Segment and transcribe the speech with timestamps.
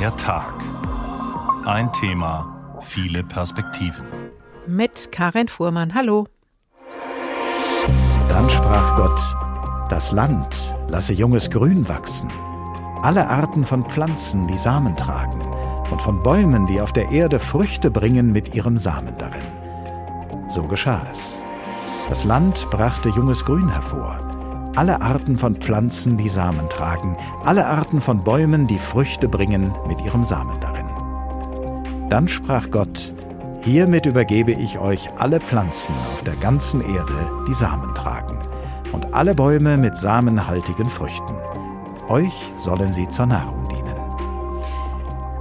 [0.00, 0.54] Der Tag.
[1.66, 4.06] Ein Thema, viele Perspektiven.
[4.66, 5.92] Mit Karin Fuhrmann.
[5.94, 6.26] Hallo.
[8.26, 9.20] Dann sprach Gott,
[9.90, 12.30] das Land lasse junges Grün wachsen,
[13.02, 15.42] alle Arten von Pflanzen, die Samen tragen,
[15.90, 19.44] und von Bäumen, die auf der Erde Früchte bringen mit ihrem Samen darin.
[20.48, 21.42] So geschah es.
[22.08, 24.18] Das Land brachte junges Grün hervor,
[24.76, 30.00] alle Arten von Pflanzen, die Samen tragen, alle Arten von Bäumen, die Früchte bringen mit
[30.02, 30.86] ihrem Samen darin.
[32.08, 33.12] Dann sprach Gott,
[33.62, 38.38] Hiermit übergebe ich euch alle Pflanzen auf der ganzen Erde, die Samen tragen,
[38.92, 41.34] und alle Bäume mit samenhaltigen Früchten.
[42.08, 43.59] Euch sollen sie zur Nahrung.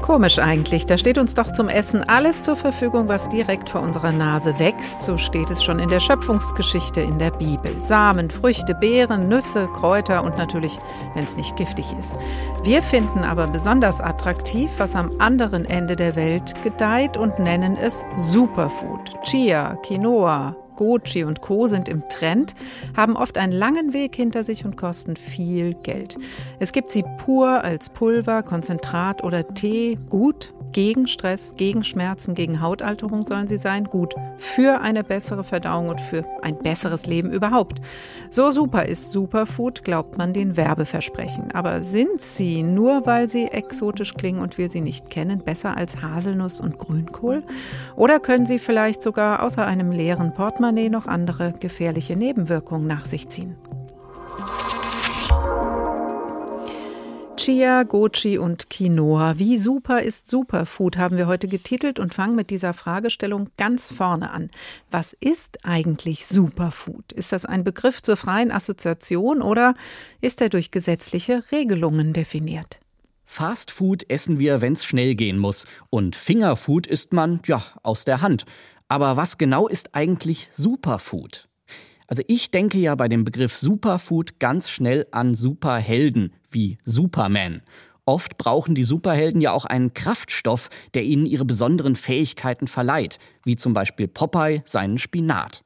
[0.10, 4.12] Komisch eigentlich, da steht uns doch zum Essen alles zur Verfügung, was direkt vor unserer
[4.12, 5.04] Nase wächst.
[5.04, 7.80] So steht es schon in der Schöpfungsgeschichte in der Bibel.
[7.80, 10.80] Samen, Früchte, Beeren, Nüsse, Kräuter und natürlich,
[11.14, 12.18] wenn es nicht giftig ist.
[12.64, 18.04] Wir finden aber besonders attraktiv, was am anderen Ende der Welt gedeiht und nennen es
[18.18, 19.22] Superfood.
[19.22, 21.68] Chia, Quinoa, Goji und Co.
[21.68, 22.56] sind im Trend,
[22.96, 26.18] haben oft einen langen Weg hinter sich und kosten viel Geld.
[26.60, 32.62] Es gibt sie pur als Pulver, Konzentrat oder Tee, gut, gegen Stress, gegen Schmerzen, gegen
[32.62, 33.86] Hautalterung sollen sie sein.
[33.86, 37.82] Gut für eine bessere Verdauung und für ein besseres Leben überhaupt.
[38.30, 41.52] So super ist Superfood, glaubt man den Werbeversprechen.
[41.52, 46.02] Aber sind sie, nur weil sie exotisch klingen und wir sie nicht kennen, besser als
[46.02, 47.44] Haselnuss und Grünkohl?
[47.96, 53.28] Oder können sie vielleicht sogar außer einem leeren Portemonnaie noch andere gefährliche Nebenwirkungen nach sich
[53.30, 53.56] ziehen?
[57.40, 59.40] Chia, Goji und Quinoa.
[59.40, 64.32] Wie super ist Superfood, haben wir heute getitelt und fangen mit dieser Fragestellung ganz vorne
[64.32, 64.52] an.
[64.92, 67.14] Was ist eigentlich Superfood?
[67.14, 69.74] Ist das ein Begriff zur freien Assoziation oder
[70.20, 72.82] ist er durch gesetzliche Regelungen definiert?
[73.24, 75.66] Fast Food essen wir, wenn es schnell gehen muss.
[75.90, 78.44] Und Fingerfood isst man, ja, aus der Hand.
[78.90, 81.49] Aber was genau ist eigentlich Superfood?
[82.10, 87.62] Also ich denke ja bei dem Begriff Superfood ganz schnell an Superhelden wie Superman.
[88.04, 93.56] Oft brauchen die Superhelden ja auch einen Kraftstoff, der ihnen ihre besonderen Fähigkeiten verleiht, wie
[93.56, 95.64] zum Beispiel Popeye seinen Spinat.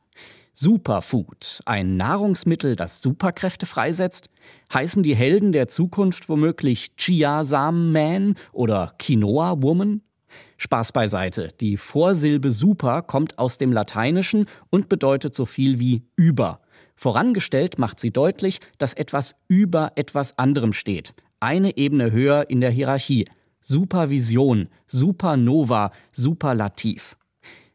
[0.54, 4.30] Superfood, ein Nahrungsmittel, das Superkräfte freisetzt?
[4.74, 10.02] Heißen die Helden der Zukunft womöglich Chiasamen oder Quinoa Woman?
[10.64, 11.50] Spaß beiseite.
[11.60, 16.62] Die Vorsilbe super kommt aus dem Lateinischen und bedeutet so viel wie über.
[16.96, 21.14] Vorangestellt macht sie deutlich, dass etwas über etwas anderem steht.
[21.42, 23.26] Eine Ebene höher in der Hierarchie.
[23.60, 27.18] Supervision, Supernova, Superlativ.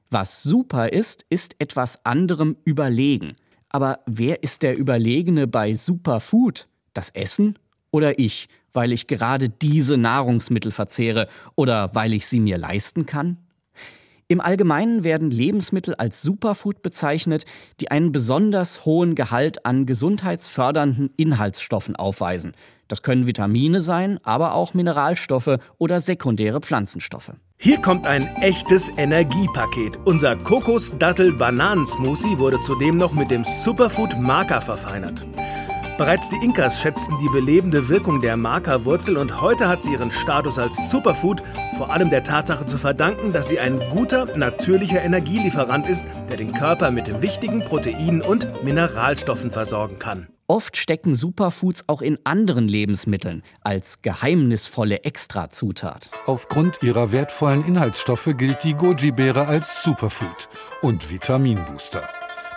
[0.09, 3.37] Was super ist, ist etwas anderem überlegen.
[3.69, 6.69] Aber wer ist der Überlegene bei Superfood?
[6.95, 7.59] Das Essen
[7.91, 8.49] oder ich?
[8.73, 13.39] Weil ich gerade diese Nahrungsmittel verzehre oder weil ich sie mir leisten kann?
[14.31, 17.47] Im Allgemeinen werden Lebensmittel als Superfood bezeichnet,
[17.81, 22.53] die einen besonders hohen Gehalt an gesundheitsfördernden Inhaltsstoffen aufweisen.
[22.89, 27.33] Das können Vitamine sein, aber auch Mineralstoffe oder sekundäre Pflanzenstoffe.
[27.57, 29.99] Hier kommt ein echtes Energiepaket.
[30.05, 35.27] Unser Kokos-Dattel-Bananen-Smoothie wurde zudem noch mit dem Superfood-Marker verfeinert.
[35.99, 40.57] Bereits die Inkas schätzten die belebende Wirkung der Maca-Wurzel und heute hat sie ihren Status
[40.57, 41.43] als Superfood
[41.77, 46.53] vor allem der Tatsache zu verdanken, dass sie ein guter, natürlicher Energielieferant ist, der den
[46.53, 50.29] Körper mit wichtigen Proteinen und Mineralstoffen versorgen kann.
[50.47, 56.11] Oft stecken Superfoods auch in anderen Lebensmitteln als geheimnisvolle Extrazutat.
[56.27, 60.49] Aufgrund ihrer wertvollen Inhaltsstoffe gilt die Goji-Beere als Superfood
[60.81, 62.09] und Vitaminbooster.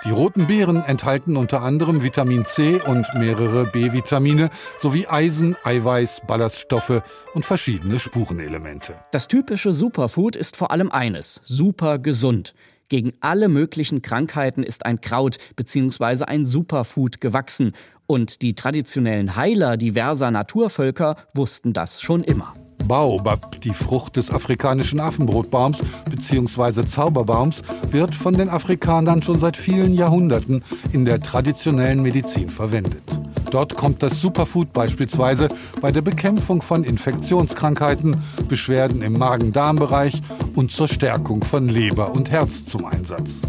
[0.04, 7.04] Die roten Beeren enthalten unter anderem Vitamin C und mehrere B-Vitamine sowie Eisen, Eiweiß, Ballaststoffe
[7.36, 8.96] und verschiedene Spurenelemente.
[9.12, 12.56] Das typische Superfood ist vor allem eines, super gesund.
[12.90, 16.26] Gegen alle möglichen Krankheiten ist ein Kraut bzw.
[16.26, 17.74] ein Superfood gewachsen.
[18.08, 22.54] Und die traditionellen Heiler diverser Naturvölker wussten das schon immer.
[22.88, 25.80] Baobab, die Frucht des afrikanischen Affenbrotbaums
[26.10, 26.86] bzw.
[26.86, 33.04] Zauberbaums, wird von den Afrikanern schon seit vielen Jahrhunderten in der traditionellen Medizin verwendet.
[33.52, 35.50] Dort kommt das Superfood beispielsweise
[35.82, 38.16] bei der Bekämpfung von Infektionskrankheiten,
[38.48, 40.22] Beschwerden im Magen-Darm-Bereich
[40.56, 43.42] und zur Stärkung von Leber und Herz zum Einsatz.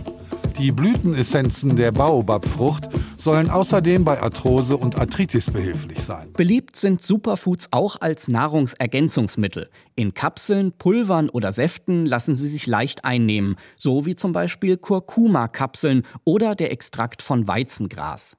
[0.63, 2.89] Die Blütenessenzen der Baobabfrucht
[3.19, 6.33] sollen außerdem bei Arthrose und Arthritis behilflich sein.
[6.35, 9.71] Beliebt sind Superfoods auch als Nahrungsergänzungsmittel.
[9.97, 16.05] In Kapseln, Pulvern oder Säften lassen sie sich leicht einnehmen, so wie zum Beispiel Kurkuma-Kapseln
[16.23, 18.37] oder der Extrakt von Weizengras.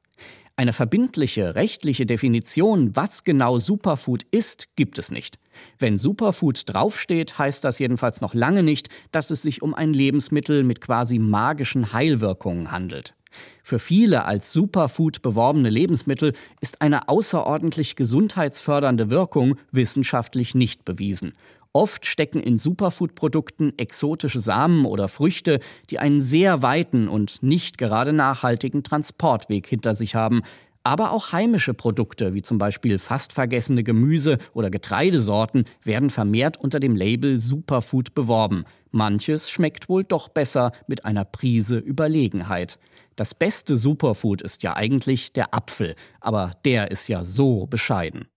[0.55, 5.39] Eine verbindliche rechtliche Definition, was genau Superfood ist, gibt es nicht.
[5.79, 10.63] Wenn Superfood draufsteht, heißt das jedenfalls noch lange nicht, dass es sich um ein Lebensmittel
[10.63, 13.15] mit quasi magischen Heilwirkungen handelt.
[13.63, 21.33] Für viele als Superfood beworbene Lebensmittel ist eine außerordentlich gesundheitsfördernde Wirkung wissenschaftlich nicht bewiesen.
[21.75, 25.59] Oft stecken in Superfood-Produkten exotische Samen oder Früchte,
[25.89, 30.43] die einen sehr weiten und nicht gerade nachhaltigen Transportweg hinter sich haben.
[30.83, 36.79] Aber auch heimische Produkte, wie zum Beispiel fast vergessene Gemüse- oder Getreidesorten, werden vermehrt unter
[36.79, 38.65] dem Label Superfood beworben.
[38.91, 42.77] Manches schmeckt wohl doch besser mit einer Prise Überlegenheit.
[43.15, 48.27] Das beste Superfood ist ja eigentlich der Apfel, aber der ist ja so bescheiden.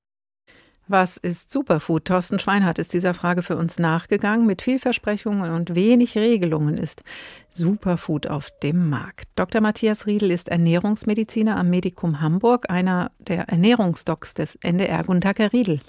[0.89, 2.05] Was ist Superfood?
[2.05, 4.47] Thorsten Schweinhardt ist dieser Frage für uns nachgegangen.
[4.47, 7.03] Mit viel Versprechungen und wenig Regelungen ist
[7.49, 9.29] Superfood auf dem Markt.
[9.35, 9.61] Dr.
[9.61, 15.03] Matthias Riedel ist Ernährungsmediziner am Medikum Hamburg, einer der Ernährungsdocs des NDR.
[15.03, 15.81] Guten Tag, Herr Riedel.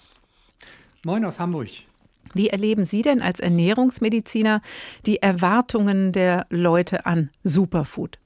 [1.04, 1.70] Moin aus Hamburg.
[2.34, 4.62] Wie erleben Sie denn als Ernährungsmediziner
[5.06, 8.18] die Erwartungen der Leute an Superfood?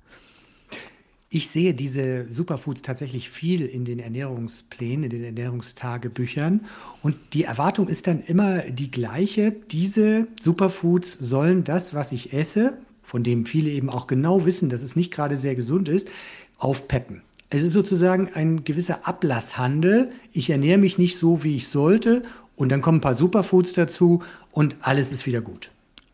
[1.34, 6.66] Ich sehe diese Superfoods tatsächlich viel in den Ernährungsplänen, in den Ernährungstagebüchern.
[7.02, 9.54] Und die Erwartung ist dann immer die gleiche.
[9.72, 14.84] Diese Superfoods sollen das, was ich esse, von dem viele eben auch genau wissen, dass
[14.84, 16.10] es nicht gerade sehr gesund ist,
[16.58, 17.22] aufpeppen.
[17.50, 20.12] Es ist sozusagen ein gewisser Ablasshandel.
[20.34, 22.24] Ich ernähre mich nicht so, wie ich sollte.
[22.58, 25.71] Und dann kommen ein paar Superfoods dazu und alles ist wieder gut.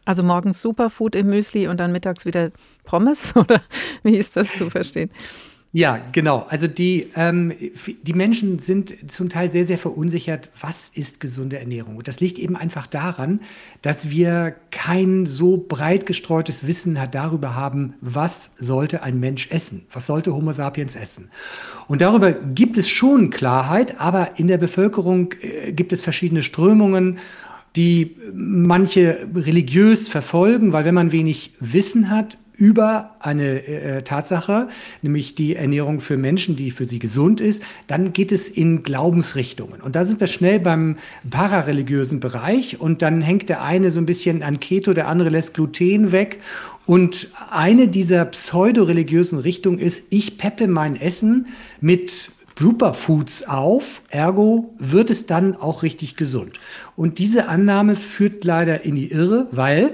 [0.07, 2.51] Also morgens Superfood im Müsli und dann mittags wieder
[2.85, 3.35] Pommes?
[3.35, 3.61] Oder
[4.03, 5.09] wie ist das zu verstehen?
[5.73, 6.47] Ja, genau.
[6.47, 7.51] Also die, ähm,
[8.01, 11.97] die Menschen sind zum Teil sehr, sehr verunsichert, was ist gesunde Ernährung.
[11.97, 13.41] Und das liegt eben einfach daran,
[13.81, 20.07] dass wir kein so breit gestreutes Wissen darüber haben, was sollte ein Mensch essen, was
[20.07, 21.29] sollte Homo sapiens essen.
[21.89, 27.19] Und darüber gibt es schon Klarheit, aber in der Bevölkerung äh, gibt es verschiedene Strömungen
[27.77, 34.67] die manche religiös verfolgen, weil wenn man wenig Wissen hat über eine äh, Tatsache,
[35.03, 39.79] nämlich die Ernährung für Menschen, die für sie gesund ist, dann geht es in Glaubensrichtungen.
[39.79, 40.97] Und da sind wir schnell beim
[41.29, 45.53] parareligiösen Bereich und dann hängt der eine so ein bisschen an Keto, der andere lässt
[45.53, 46.39] Gluten weg.
[46.87, 51.47] Und eine dieser pseudo-religiösen Richtungen ist, ich peppe mein Essen
[51.79, 56.59] mit Superfoods auf, ergo wird es dann auch richtig gesund.
[56.95, 59.91] Und diese Annahme führt leider in die Irre, weil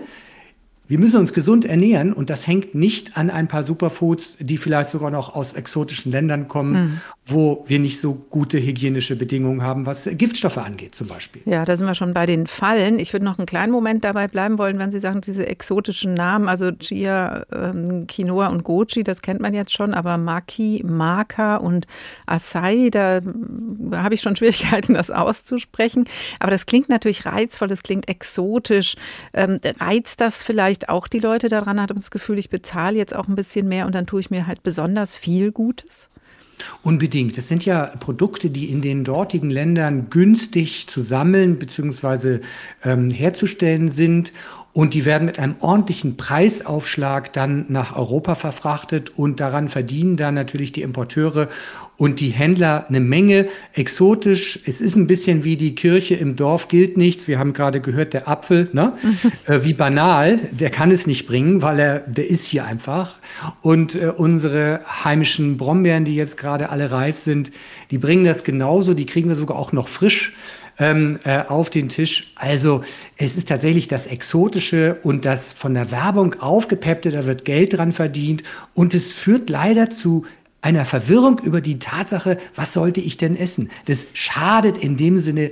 [0.87, 4.91] wir müssen uns gesund ernähren und das hängt nicht an ein paar Superfoods, die vielleicht
[4.91, 7.01] sogar noch aus exotischen Ländern kommen, mhm.
[7.25, 11.41] Wo wir nicht so gute hygienische Bedingungen haben, was Giftstoffe angeht zum Beispiel.
[11.45, 12.99] Ja, da sind wir schon bei den Fallen.
[12.99, 16.47] Ich würde noch einen kleinen Moment dabei bleiben wollen, wenn Sie sagen, diese exotischen Namen,
[16.47, 21.87] also Chia, ähm, Quinoa und Goji, das kennt man jetzt schon, aber Maki, Maka und
[22.25, 23.21] Acai, da
[23.93, 26.05] habe ich schon Schwierigkeiten, das auszusprechen.
[26.39, 28.95] Aber das klingt natürlich reizvoll, das klingt exotisch.
[29.33, 30.83] Ähm, reizt das vielleicht?
[30.93, 33.95] auch die Leute daran, hat das Gefühl, ich bezahle jetzt auch ein bisschen mehr und
[33.95, 36.09] dann tue ich mir halt besonders viel Gutes?
[36.83, 37.37] Unbedingt.
[37.37, 42.39] Das sind ja Produkte, die in den dortigen Ländern günstig zu sammeln bzw.
[42.83, 44.31] Ähm, herzustellen sind.
[44.73, 50.33] Und die werden mit einem ordentlichen Preisaufschlag dann nach Europa verfrachtet und daran verdienen dann
[50.33, 51.47] natürlich die Importeure
[51.97, 53.47] und die Händler eine Menge.
[53.73, 57.27] Exotisch, es ist ein bisschen wie die Kirche im Dorf gilt nichts.
[57.27, 58.93] Wir haben gerade gehört, der Apfel, ne?
[59.47, 63.19] äh, wie banal, der kann es nicht bringen, weil er, der ist hier einfach.
[63.61, 67.51] Und äh, unsere heimischen Brombeeren, die jetzt gerade alle reif sind,
[67.91, 70.33] die bringen das genauso, die kriegen wir sogar auch noch frisch.
[70.79, 72.33] Ähm, äh, auf den Tisch.
[72.33, 72.83] Also
[73.15, 77.91] es ist tatsächlich das Exotische und das von der Werbung aufgepeppte, da wird Geld dran
[77.91, 78.41] verdient
[78.73, 80.25] und es führt leider zu
[80.63, 83.69] einer Verwirrung über die Tatsache, was sollte ich denn essen?
[83.85, 85.51] Das schadet in dem Sinne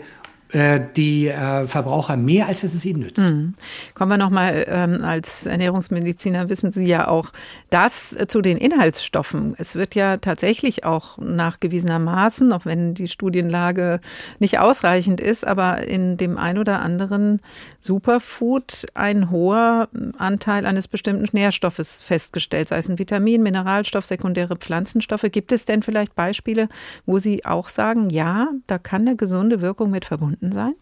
[0.53, 3.20] die äh, Verbraucher mehr, als dass es ihnen nützt.
[3.24, 3.53] Mhm.
[3.93, 7.31] Kommen wir nochmal, ähm, als Ernährungsmediziner wissen Sie ja auch
[7.70, 9.55] das äh, zu den Inhaltsstoffen.
[9.58, 14.01] Es wird ja tatsächlich auch nachgewiesenermaßen, auch wenn die Studienlage
[14.39, 17.39] nicht ausreichend ist, aber in dem ein oder anderen
[17.79, 25.25] Superfood ein hoher Anteil eines bestimmten Nährstoffes festgestellt, sei es ein Vitamin, Mineralstoff, sekundäre Pflanzenstoffe.
[25.31, 26.67] Gibt es denn vielleicht Beispiele,
[27.05, 30.76] wo Sie auch sagen, ja, da kann eine gesunde Wirkung mit verbunden vorhanden sein?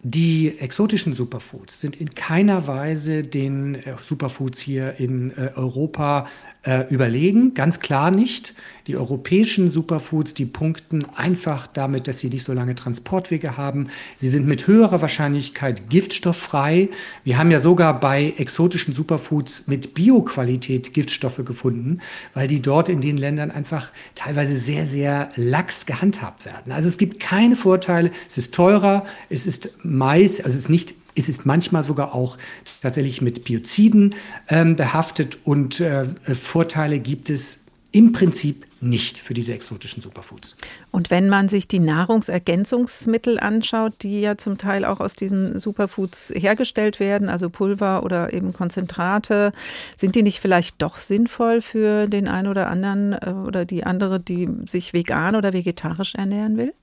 [0.00, 6.28] Die exotischen Superfoods sind in keiner Weise den äh, Superfoods hier in äh, Europa
[6.66, 8.54] äh, überlegen, ganz klar nicht.
[8.88, 13.88] Die europäischen Superfoods, die punkten einfach damit, dass sie nicht so lange Transportwege haben.
[14.18, 16.88] Sie sind mit höherer Wahrscheinlichkeit giftstofffrei.
[17.24, 22.00] Wir haben ja sogar bei exotischen Superfoods mit Bioqualität Giftstoffe gefunden,
[22.34, 26.72] weil die dort in den Ländern einfach teilweise sehr, sehr lax gehandhabt werden.
[26.72, 28.10] Also es gibt keine Vorteile.
[28.28, 29.06] Es ist teurer.
[29.30, 32.36] Es ist meist, also es ist nicht es ist manchmal sogar auch
[32.80, 34.14] tatsächlich mit Bioziden
[34.48, 40.56] ähm, behaftet und äh, Vorteile gibt es im Prinzip nicht für diese exotischen Superfoods.
[40.90, 46.32] Und wenn man sich die Nahrungsergänzungsmittel anschaut, die ja zum Teil auch aus diesen Superfoods
[46.34, 49.52] hergestellt werden, also Pulver oder eben Konzentrate,
[49.96, 54.20] sind die nicht vielleicht doch sinnvoll für den einen oder anderen äh, oder die andere,
[54.20, 56.74] die sich vegan oder vegetarisch ernähren will?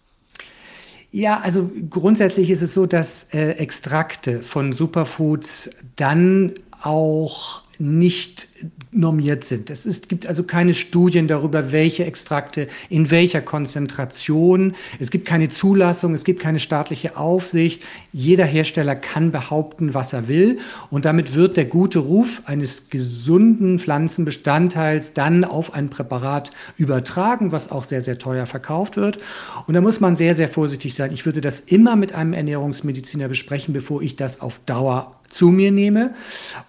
[1.15, 8.47] Ja, also grundsätzlich ist es so, dass äh, Extrakte von Superfoods dann auch nicht
[8.91, 9.69] normiert sind.
[9.69, 14.75] Es ist, gibt also keine Studien darüber, welche Extrakte in welcher Konzentration.
[14.99, 17.83] Es gibt keine Zulassung, es gibt keine staatliche Aufsicht.
[18.11, 20.59] Jeder Hersteller kann behaupten, was er will.
[20.89, 27.71] Und damit wird der gute Ruf eines gesunden Pflanzenbestandteils dann auf ein Präparat übertragen, was
[27.71, 29.19] auch sehr, sehr teuer verkauft wird.
[29.67, 31.11] Und da muss man sehr, sehr vorsichtig sein.
[31.11, 35.71] Ich würde das immer mit einem Ernährungsmediziner besprechen, bevor ich das auf Dauer zu mir
[35.71, 36.13] nehme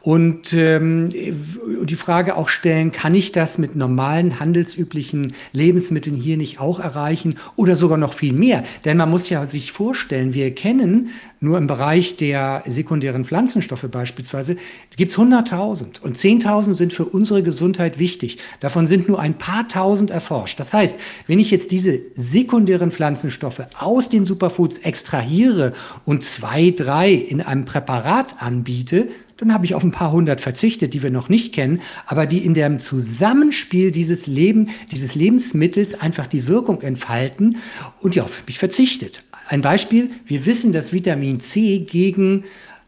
[0.00, 6.60] und ähm, die Frage auch stellen, kann ich das mit normalen handelsüblichen Lebensmitteln hier nicht
[6.60, 8.64] auch erreichen oder sogar noch viel mehr?
[8.84, 11.10] Denn man muss ja sich vorstellen, wir kennen
[11.44, 14.56] nur im Bereich der sekundären Pflanzenstoffe beispielsweise
[14.96, 18.38] gibt es 100.000 und 10.000 sind für unsere Gesundheit wichtig.
[18.60, 20.58] Davon sind nur ein paar tausend erforscht.
[20.58, 25.74] Das heißt, wenn ich jetzt diese sekundären Pflanzenstoffe aus den Superfoods extrahiere
[26.06, 30.94] und zwei, drei in einem Präparat anbiete, dann habe ich auf ein paar hundert verzichtet,
[30.94, 36.26] die wir noch nicht kennen, aber die in dem Zusammenspiel dieses Leben, dieses Lebensmittels einfach
[36.26, 37.58] die Wirkung entfalten
[38.00, 39.22] und ja, auf mich verzichtet.
[39.48, 42.44] Ein Beispiel, wir wissen, dass Vitamin C gegen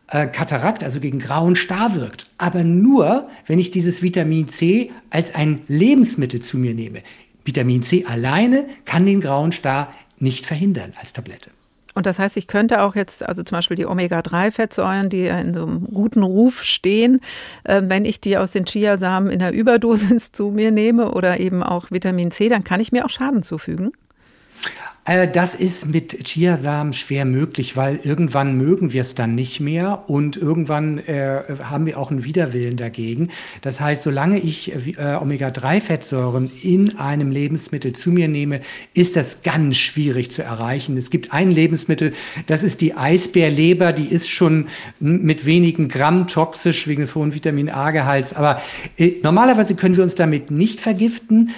[0.09, 2.27] äh, Katarakt, also gegen grauen Star wirkt.
[2.39, 7.03] Aber nur, wenn ich dieses Vitamin C als ein Lebensmittel zu mir nehme.
[7.45, 11.51] Vitamin C alleine kann den grauen Star nicht verhindern als Tablette.
[11.97, 15.63] Und das heißt, ich könnte auch jetzt, also zum Beispiel die Omega-3-Fettsäuren, die in so
[15.63, 17.23] einem guten Ruf stehen,
[17.65, 21.63] äh, wenn ich die aus den Chiasamen in der Überdosis zu mir nehme oder eben
[21.63, 23.93] auch Vitamin C, dann kann ich mir auch Schaden zufügen.
[25.07, 30.05] Äh, das ist mit Chiasamen schwer möglich, weil irgendwann mögen wir es dann nicht mehr
[30.09, 33.29] und irgendwann äh, haben wir auch einen Widerwillen dagegen.
[33.63, 38.61] Das heißt, solange ich äh, Omega-3-Fettsäuren in einem Lebensmittel zu mir nehme,
[38.95, 40.97] ist das ganz schwierig zu erreichen.
[40.97, 42.13] Es gibt ein Lebensmittel,
[42.47, 44.67] das ist die Eisbärleber, die ist schon
[44.99, 48.33] mit wenigen Gramm toxisch wegen des hohen Vitamin A-Gehalts.
[48.33, 48.61] Aber
[48.97, 51.51] äh, normalerweise können wir uns damit nicht vergiften.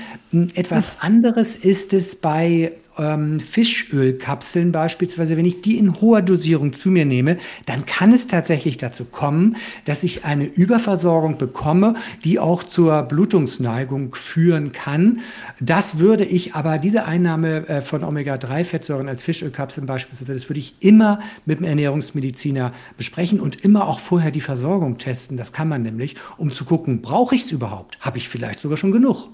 [0.54, 6.90] Etwas anderes ist es bei ähm, Fischölkapseln beispielsweise, wenn ich die in hoher Dosierung zu
[6.90, 12.62] mir nehme, dann kann es tatsächlich dazu kommen, dass ich eine Überversorgung bekomme, die auch
[12.62, 15.20] zur Blutungsneigung führen kann.
[15.60, 20.74] Das würde ich aber, diese Einnahme äh, von Omega-3-Fettsäuren als Fischölkapseln beispielsweise, das würde ich
[20.80, 25.36] immer mit dem Ernährungsmediziner besprechen und immer auch vorher die Versorgung testen.
[25.36, 27.98] Das kann man nämlich, um zu gucken, brauche ich es überhaupt?
[28.00, 29.28] Habe ich vielleicht sogar schon genug?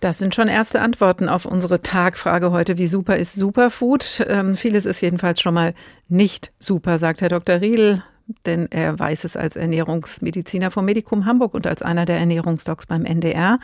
[0.00, 2.78] Das sind schon erste Antworten auf unsere Tagfrage heute.
[2.78, 4.24] Wie super ist Superfood?
[4.28, 5.74] Ähm, vieles ist jedenfalls schon mal
[6.08, 7.60] nicht super, sagt Herr Dr.
[7.60, 8.02] Riedel,
[8.46, 13.04] denn er weiß es als Ernährungsmediziner vom Medikum Hamburg und als einer der Ernährungsdocs beim
[13.04, 13.58] NDR.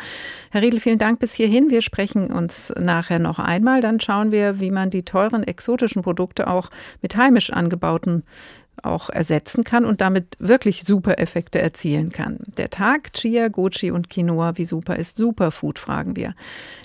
[0.51, 1.71] Herr Riedel, vielen Dank bis hierhin.
[1.71, 3.81] Wir sprechen uns nachher noch einmal.
[3.81, 6.69] Dann schauen wir, wie man die teuren exotischen Produkte auch
[7.01, 8.25] mit heimisch angebauten
[8.83, 12.39] auch ersetzen kann und damit wirklich super Effekte erzielen kann.
[12.57, 16.35] Der Tag Chia, Gochi und Quinoa, wie super ist Superfood, fragen wir.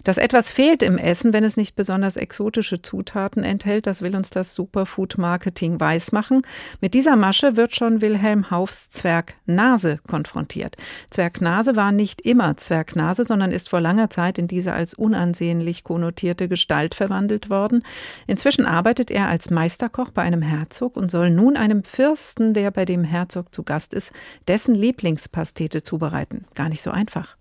[0.04, 4.30] Dass etwas fehlt im Essen, wenn es nicht besonders exotische Zutaten enthält, das will uns
[4.30, 6.42] das Superfood-Marketing weismachen.
[6.80, 10.78] Mit dieser Masche wird schon Wilhelm Haufs Zwerg Nase konfrontiert.
[11.10, 14.94] Zwerg Nase war nicht immer Zwerg Nase, sondern ist vor langer Zeit in diese als
[14.94, 17.84] unansehnlich konnotierte Gestalt verwandelt worden.
[18.28, 22.86] Inzwischen arbeitet er als Meisterkoch bei einem Herzog und soll nun einem Fürsten, der bei
[22.86, 24.12] dem Herzog zu Gast ist,
[24.48, 26.46] dessen Lieblingspastete zubereiten.
[26.56, 27.38] Gar nicht so einfach.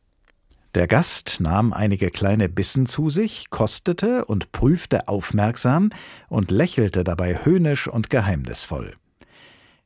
[0.75, 5.91] Der Gast nahm einige kleine Bissen zu sich, kostete und prüfte aufmerksam
[6.29, 8.95] und lächelte dabei höhnisch und geheimnisvoll.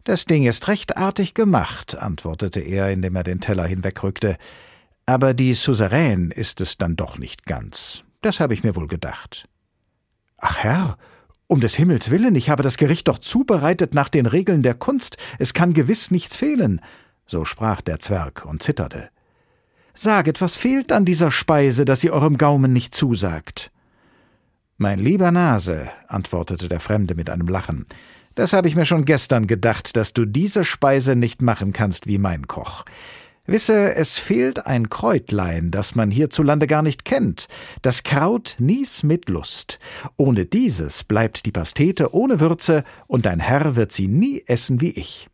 [0.04, 4.36] Das Ding ist recht artig gemacht, antwortete er, indem er den Teller hinwegrückte.
[5.06, 8.04] Aber die Suzeraine ist es dann doch nicht ganz.
[8.20, 9.48] Das habe ich mir wohl gedacht.
[10.36, 10.98] Ach Herr,
[11.54, 15.18] um des Himmels willen, ich habe das Gericht doch zubereitet nach den Regeln der Kunst,
[15.38, 16.80] es kann gewiss nichts fehlen,
[17.28, 19.08] so sprach der Zwerg und zitterte.
[19.94, 23.70] Saget, was fehlt an dieser Speise, dass sie eurem Gaumen nicht zusagt?
[24.78, 27.86] Mein lieber Nase, antwortete der Fremde mit einem Lachen,
[28.34, 32.18] das habe ich mir schon gestern gedacht, dass du diese Speise nicht machen kannst wie
[32.18, 32.84] mein Koch.
[33.46, 37.46] Wisse, es fehlt ein Kräutlein, das man hierzulande gar nicht kennt.
[37.82, 39.78] Das Kraut nies mit Lust.
[40.16, 44.92] Ohne dieses bleibt die Pastete ohne Würze, und dein Herr wird sie nie essen wie
[44.92, 45.28] ich.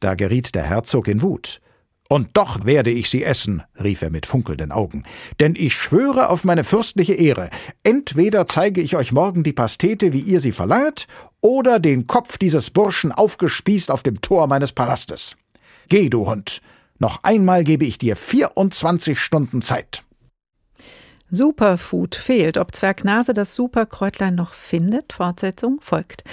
[0.00, 1.60] Da geriet der Herzog in Wut.
[2.08, 5.04] Und doch werde ich sie essen, rief er mit funkelnden Augen,
[5.38, 7.48] denn ich schwöre auf meine fürstliche Ehre,
[7.84, 11.06] entweder zeige ich euch morgen die Pastete, wie ihr sie verlanget,
[11.40, 15.36] oder den Kopf dieses Burschen aufgespießt auf dem Tor meines Palastes.
[15.88, 16.60] Geh, du Hund,
[17.02, 20.04] noch einmal gebe ich dir 24 Stunden Zeit.
[21.34, 22.58] Superfood fehlt.
[22.58, 25.14] Ob Zwergnase das Superkräutlein noch findet?
[25.14, 26.24] Fortsetzung folgt.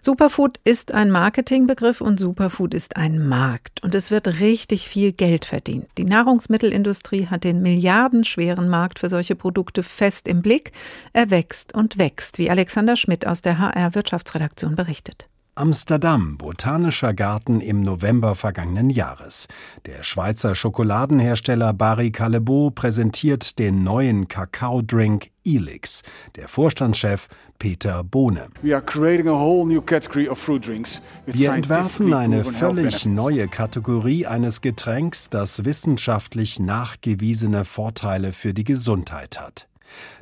[0.00, 3.82] Superfood ist ein Marketingbegriff und Superfood ist ein Markt.
[3.84, 5.86] Und es wird richtig viel Geld verdient.
[5.96, 10.72] Die Nahrungsmittelindustrie hat den milliardenschweren Markt für solche Produkte fest im Blick.
[11.12, 15.28] Er wächst und wächst, wie Alexander Schmidt aus der HR Wirtschaftsredaktion berichtet.
[15.58, 19.48] Amsterdam, Botanischer Garten im November vergangenen Jahres.
[19.86, 26.02] Der Schweizer Schokoladenhersteller Barry Callebaut präsentiert den neuen Kakaodrink Elix.
[26.36, 27.26] Der Vorstandschef
[27.58, 28.46] Peter Bohne.
[28.62, 28.76] Wir
[31.52, 39.66] entwerfen eine völlig neue Kategorie eines Getränks, das wissenschaftlich nachgewiesene Vorteile für die Gesundheit hat.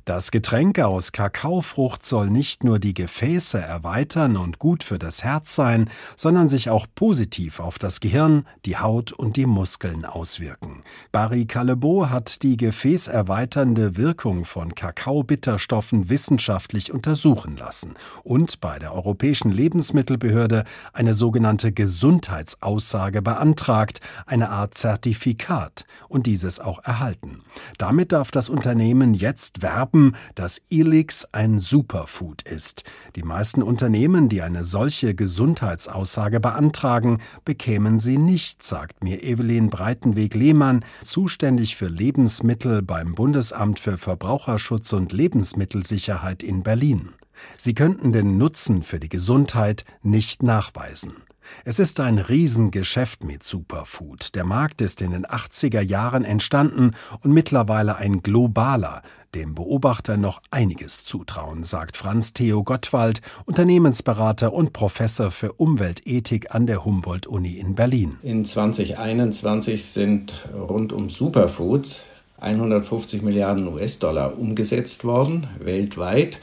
[0.07, 5.57] Das Getränk aus Kakaofrucht soll nicht nur die Gefäße erweitern und gut für das Herz
[5.57, 10.85] sein, sondern sich auch positiv auf das Gehirn, die Haut und die Muskeln auswirken.
[11.11, 19.51] Barry Callebaut hat die gefäßerweiternde Wirkung von Kakaobitterstoffen wissenschaftlich untersuchen lassen und bei der Europäischen
[19.51, 27.43] Lebensmittelbehörde eine sogenannte Gesundheitsaussage beantragt, eine Art Zertifikat, und dieses auch erhalten.
[27.77, 32.85] Damit darf das Unternehmen jetzt werben, glauben, dass Elix ein Superfood ist.
[33.15, 40.85] Die meisten Unternehmen, die eine solche Gesundheitsaussage beantragen, bekämen sie nicht, sagt mir Evelyn Breitenweg-Lehmann,
[41.03, 47.11] zuständig für Lebensmittel beim Bundesamt für Verbraucherschutz und Lebensmittelsicherheit in Berlin.
[47.57, 51.26] Sie könnten den Nutzen für die Gesundheit nicht nachweisen.
[51.65, 54.35] Es ist ein Riesengeschäft mit Superfood.
[54.35, 59.03] Der Markt ist in den 80er Jahren entstanden und mittlerweile ein globaler.
[59.35, 66.67] Dem Beobachter noch einiges zutrauen, sagt Franz Theo Gottwald, Unternehmensberater und Professor für Umweltethik an
[66.67, 68.19] der Humboldt-Uni in Berlin.
[68.23, 72.01] In 2021 sind rund um Superfoods
[72.39, 76.41] 150 Milliarden US-Dollar umgesetzt worden, weltweit.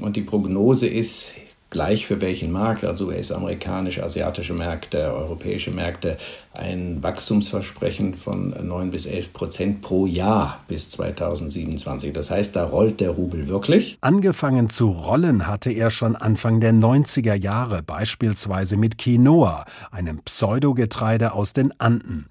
[0.00, 1.32] Und die Prognose ist,
[1.74, 6.16] gleich für welchen Markt, also US-amerikanische, asiatische Märkte, europäische Märkte,
[6.54, 12.12] ein Wachstumsversprechen von 9 bis 11 Prozent pro Jahr bis 2027.
[12.12, 13.98] Das heißt, da rollt der Rubel wirklich.
[14.00, 21.32] Angefangen zu rollen hatte er schon Anfang der 90er Jahre, beispielsweise mit Quinoa, einem Pseudogetreide
[21.32, 22.26] aus den Anden.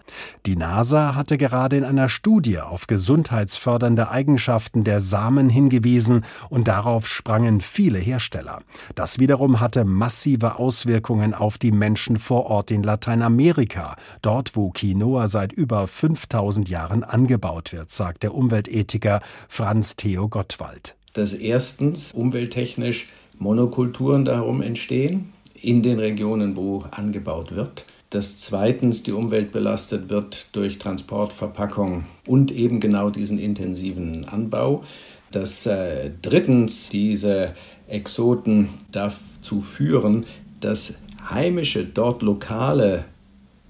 [0.46, 7.08] Die NASA hatte gerade in einer Studie auf gesundheitsfördernde Eigenschaften der Samen hingewiesen und darauf
[7.08, 8.62] sprangen viele Hersteller.
[8.96, 15.28] Das wiederum hatte massive Auswirkungen auf die Menschen vor Ort in Lateinamerika, dort wo Quinoa
[15.28, 20.96] seit über 5000 Jahren angebaut wird, sagt der Umweltethiker Franz Theo Gottwald.
[21.14, 29.12] Dass erstens umwelttechnisch Monokulturen darum entstehen, in den Regionen, wo angebaut wird dass zweitens die
[29.12, 34.84] Umwelt belastet wird durch Transportverpackung und eben genau diesen intensiven Anbau,
[35.32, 37.56] dass äh, drittens diese
[37.88, 40.26] Exoten dazu führen,
[40.60, 40.94] dass
[41.28, 43.06] heimische, dort lokale,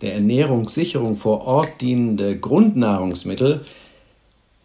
[0.04, 3.66] der Ernährungssicherung vor Ort dienende Grundnahrungsmittel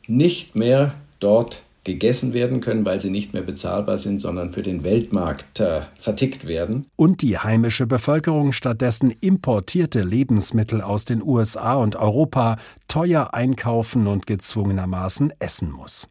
[0.08, 4.82] nicht mehr dort gegessen werden können, weil sie nicht mehr bezahlbar sind, sondern für den
[4.82, 6.86] Weltmarkt äh, vertickt werden.
[6.96, 14.26] Und die heimische Bevölkerung stattdessen importierte Lebensmittel aus den USA und Europa teuer einkaufen und
[14.26, 16.08] gezwungenermaßen essen muss.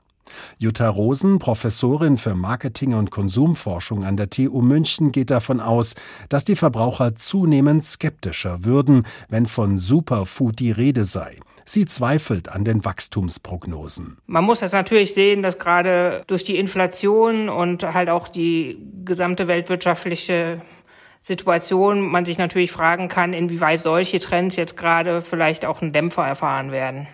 [0.58, 5.96] Jutta Rosen, Professorin für Marketing und Konsumforschung an der TU München, geht davon aus,
[6.30, 11.38] dass die Verbraucher zunehmend skeptischer würden, wenn von Superfood die Rede sei.
[11.70, 14.18] Sie zweifelt an den Wachstumsprognosen.
[14.26, 19.48] Man muss jetzt natürlich sehen, dass gerade durch die Inflation und halt auch die gesamte
[19.48, 20.62] weltwirtschaftliche
[21.22, 26.26] Situation man sich natürlich fragen kann, inwieweit solche Trends jetzt gerade vielleicht auch einen Dämpfer
[26.26, 27.08] erfahren werden.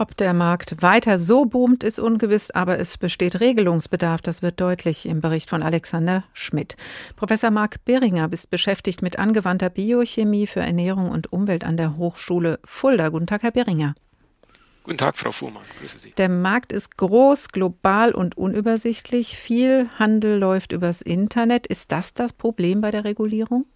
[0.00, 4.22] Ob der Markt weiter so boomt, ist ungewiss, aber es besteht Regelungsbedarf.
[4.22, 6.76] Das wird deutlich im Bericht von Alexander Schmidt.
[7.16, 12.60] Professor Marc Beringer ist beschäftigt mit angewandter Biochemie für Ernährung und Umwelt an der Hochschule
[12.64, 13.08] Fulda.
[13.08, 13.96] Guten Tag, Herr Beringer.
[14.84, 15.64] Guten Tag, Frau Fuhrmann.
[15.80, 16.12] Grüße Sie.
[16.12, 19.36] Der Markt ist groß, global und unübersichtlich.
[19.36, 21.66] Viel Handel läuft übers Internet.
[21.66, 23.66] Ist das das Problem bei der Regulierung?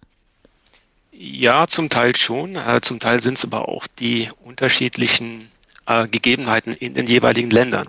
[1.11, 2.55] Ja, zum Teil schon.
[2.55, 5.49] Äh, zum Teil sind es aber auch die unterschiedlichen
[5.85, 7.87] äh, Gegebenheiten in den jeweiligen Ländern.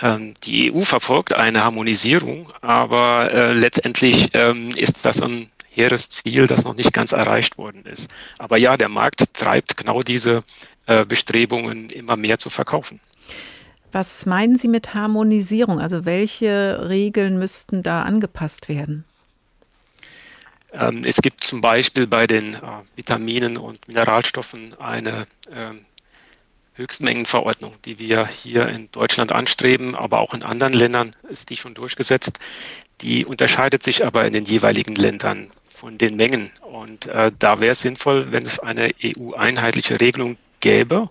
[0.00, 6.46] Ähm, die EU verfolgt eine Harmonisierung, aber äh, letztendlich ähm, ist das ein hehres Ziel,
[6.46, 8.10] das noch nicht ganz erreicht worden ist.
[8.38, 10.44] Aber ja, der Markt treibt genau diese
[10.86, 13.00] äh, Bestrebungen, immer mehr zu verkaufen.
[13.92, 15.80] Was meinen Sie mit Harmonisierung?
[15.80, 19.04] Also welche Regeln müssten da angepasst werden?
[20.72, 22.58] Ähm, es gibt zum Beispiel bei den äh,
[22.96, 25.80] Vitaminen und Mineralstoffen eine ähm,
[26.78, 31.74] Höchstmengenverordnung, die wir hier in Deutschland anstreben, aber auch in anderen Ländern ist die schon
[31.74, 32.38] durchgesetzt.
[33.00, 36.50] Die unterscheidet sich aber in den jeweiligen Ländern von den Mengen.
[36.62, 41.10] Und äh, da wäre es sinnvoll, wenn es eine EU-einheitliche Regelung gäbe,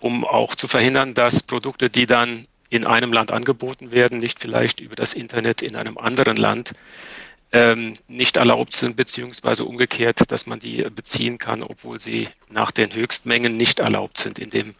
[0.00, 4.80] um auch zu verhindern, dass Produkte, die dann in einem Land angeboten werden, nicht vielleicht
[4.80, 6.72] über das Internet in einem anderen Land
[7.56, 12.94] ähm, nicht erlaubt sind, beziehungsweise umgekehrt, dass man die beziehen kann, obwohl sie nach den
[12.94, 14.74] Höchstmengen nicht erlaubt sind in dem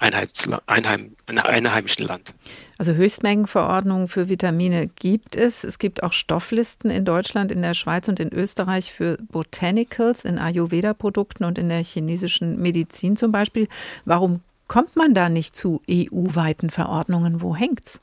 [0.00, 2.34] Einheim, einheimischen Land.
[2.78, 5.62] Also Höchstmengenverordnungen für Vitamine gibt es.
[5.62, 10.38] Es gibt auch Stofflisten in Deutschland, in der Schweiz und in Österreich für Botanicals, in
[10.38, 13.68] Ayurveda-Produkten und in der chinesischen Medizin zum Beispiel.
[14.06, 17.42] Warum kommt man da nicht zu EU-weiten Verordnungen?
[17.42, 18.00] Wo hängt's?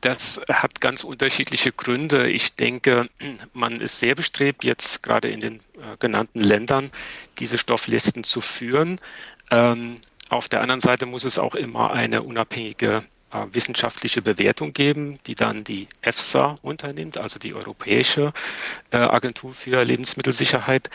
[0.00, 2.28] Das hat ganz unterschiedliche Gründe.
[2.30, 3.08] Ich denke,
[3.54, 6.90] man ist sehr bestrebt, jetzt gerade in den äh, genannten Ländern
[7.38, 9.00] diese Stofflisten zu führen.
[9.50, 9.96] Ähm,
[10.28, 15.34] auf der anderen Seite muss es auch immer eine unabhängige äh, wissenschaftliche Bewertung geben, die
[15.34, 18.32] dann die EFSA unternimmt, also die Europäische
[18.90, 20.90] äh, Agentur für Lebensmittelsicherheit.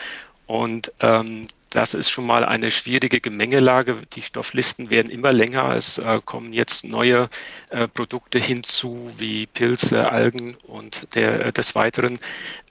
[0.46, 3.98] Und ähm, das ist schon mal eine schwierige Gemengelage.
[4.14, 5.74] Die Stofflisten werden immer länger.
[5.74, 7.28] Es äh, kommen jetzt neue
[7.70, 12.18] äh, Produkte hinzu, wie Pilze, Algen und der, des Weiteren.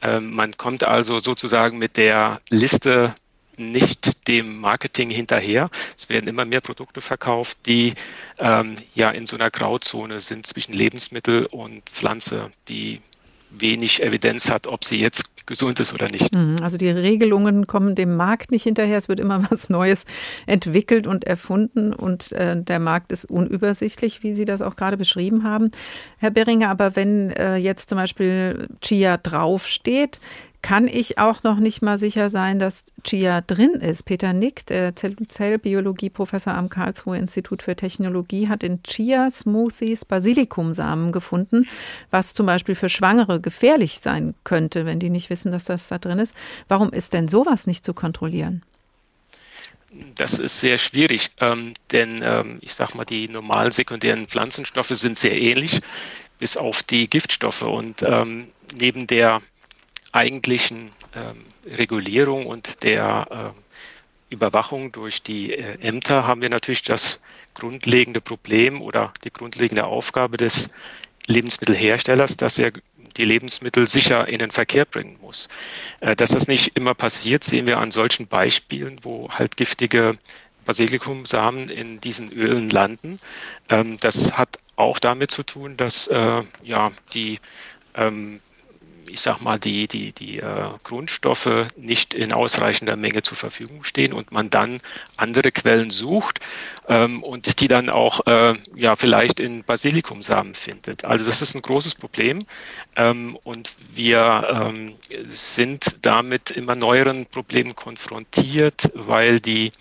[0.01, 3.15] Ähm, man kommt also sozusagen mit der Liste
[3.57, 5.69] nicht dem Marketing hinterher.
[5.97, 7.93] Es werden immer mehr Produkte verkauft, die
[8.39, 13.01] ähm, ja in so einer Grauzone sind zwischen Lebensmittel und Pflanze, die
[13.59, 16.33] wenig Evidenz hat, ob sie jetzt gesund ist oder nicht.
[16.33, 18.97] Mhm, also die Regelungen kommen dem Markt nicht hinterher.
[18.97, 20.05] Es wird immer was Neues
[20.45, 25.43] entwickelt und erfunden und äh, der Markt ist unübersichtlich, wie Sie das auch gerade beschrieben
[25.43, 25.71] haben.
[26.17, 30.19] Herr Beringer, aber wenn äh, jetzt zum Beispiel Chia draufsteht,
[30.65, 34.01] kann ich auch noch nicht mal sicher sein, dass Chia drin ist.
[34.01, 41.67] Peter Nick, der Zellbiologie-Professor am Karlsruher Institut für Technologie, hat in Chia-Smoothies Basilikumsamen gefunden,
[42.09, 45.99] was zum Beispiel für Schwangere gefährlich sein könnte, wenn die nicht wissen, dass das da
[45.99, 46.33] drin ist.
[46.67, 48.63] Warum ist denn sowas nicht zu kontrollieren?
[50.15, 55.15] Das ist sehr schwierig, ähm, denn ähm, ich sage mal, die normalen sekundären Pflanzenstoffe sind
[55.15, 55.81] sehr ähnlich,
[56.39, 57.61] bis auf die Giftstoffe.
[57.61, 58.47] Und ähm,
[58.79, 59.43] neben der
[60.15, 67.21] eigentlichen ähm, Regulierung und der äh, Überwachung durch die äh, Ämter haben wir natürlich das
[67.53, 70.71] grundlegende Problem oder die grundlegende Aufgabe des
[71.27, 72.71] Lebensmittelherstellers, dass er
[73.17, 75.47] die Lebensmittel sicher in den Verkehr bringen muss.
[75.99, 80.17] Äh, dass das nicht immer passiert, sehen wir an solchen Beispielen, wo halt giftige
[80.65, 83.19] Basilikumsamen in diesen Ölen landen.
[83.69, 87.39] Ähm, das hat auch damit zu tun, dass äh, ja die
[87.95, 88.39] ähm,
[89.09, 94.13] ich sag mal, die, die, die äh, Grundstoffe nicht in ausreichender Menge zur Verfügung stehen
[94.13, 94.79] und man dann
[95.17, 96.39] andere Quellen sucht
[96.87, 101.05] ähm, und die dann auch äh, ja vielleicht in Basilikumsamen findet.
[101.05, 102.45] Also das ist ein großes Problem
[102.95, 104.95] ähm, und wir ähm,
[105.27, 109.71] sind damit immer neueren Problemen konfrontiert, weil die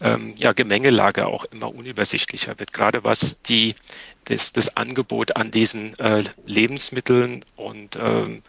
[0.00, 3.74] ähm, ja, Gemengelage auch immer unübersichtlicher wird, gerade was die
[4.24, 8.42] das, das Angebot an diesen äh, Lebensmitteln und ähm,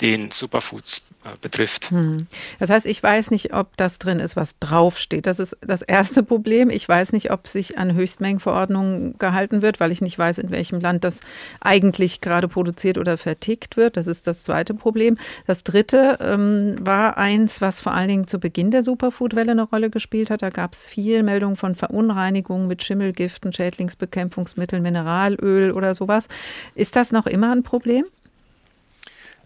[0.00, 1.02] den Superfoods
[1.40, 1.90] betrifft.
[1.90, 2.26] Hm.
[2.58, 5.26] Das heißt, ich weiß nicht, ob das drin ist, was draufsteht.
[5.26, 6.70] Das ist das erste Problem.
[6.70, 10.80] Ich weiß nicht, ob sich an Höchstmengenverordnungen gehalten wird, weil ich nicht weiß, in welchem
[10.80, 11.20] Land das
[11.60, 13.96] eigentlich gerade produziert oder vertickt wird.
[13.96, 15.16] Das ist das zweite Problem.
[15.46, 19.90] Das dritte ähm, war eins, was vor allen Dingen zu Beginn der Superfood-Welle eine Rolle
[19.90, 20.42] gespielt hat.
[20.42, 26.28] Da gab es viel Meldungen von Verunreinigungen mit Schimmelgiften, Schädlingsbekämpfungsmitteln, Mineralöl oder sowas.
[26.74, 28.04] Ist das noch immer ein Problem?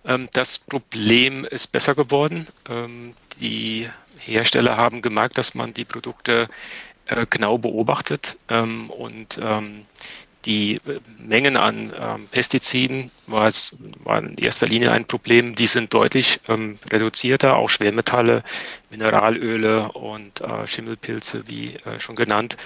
[0.07, 2.47] Ähm, das Problem ist besser geworden.
[2.69, 3.89] Ähm, die
[4.19, 6.49] Hersteller haben gemerkt, dass man die Produkte
[7.07, 9.39] äh, genau beobachtet ähm, und
[10.45, 10.81] die
[11.19, 11.93] Mengen an
[12.31, 15.57] Pestiziden war, es, war in erster Linie ein Problem.
[15.57, 18.45] Die sind deutlich reduzierter, auch Schwermetalle,
[18.89, 22.57] Mineralöle und äh, Schimmelpilze, wie äh, schon genannt,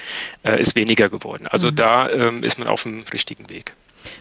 [0.42, 1.46] äh, ist weniger geworden.
[1.46, 1.76] Also mhm.
[1.76, 3.72] da ist man auf dem richtigen Weg.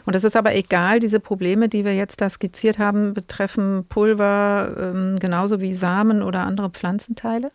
[0.06, 4.76] Und es ist aber egal, diese Probleme, die wir jetzt da skizziert haben, betreffen Pulver
[4.78, 7.52] ähm, genauso wie Samen oder andere Pflanzenteile?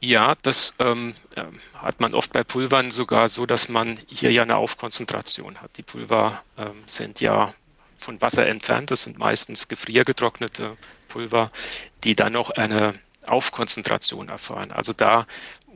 [0.00, 4.42] Ja, das ähm, ähm, hat man oft bei Pulvern sogar so, dass man hier ja
[4.42, 5.76] eine Aufkonzentration hat.
[5.76, 7.52] Die Pulver ähm, sind ja
[7.96, 8.92] von Wasser entfernt.
[8.92, 10.76] Das sind meistens gefriergetrocknete
[11.08, 11.48] Pulver,
[12.04, 12.94] die dann noch eine
[13.26, 14.70] Aufkonzentration erfahren.
[14.70, 15.26] Also da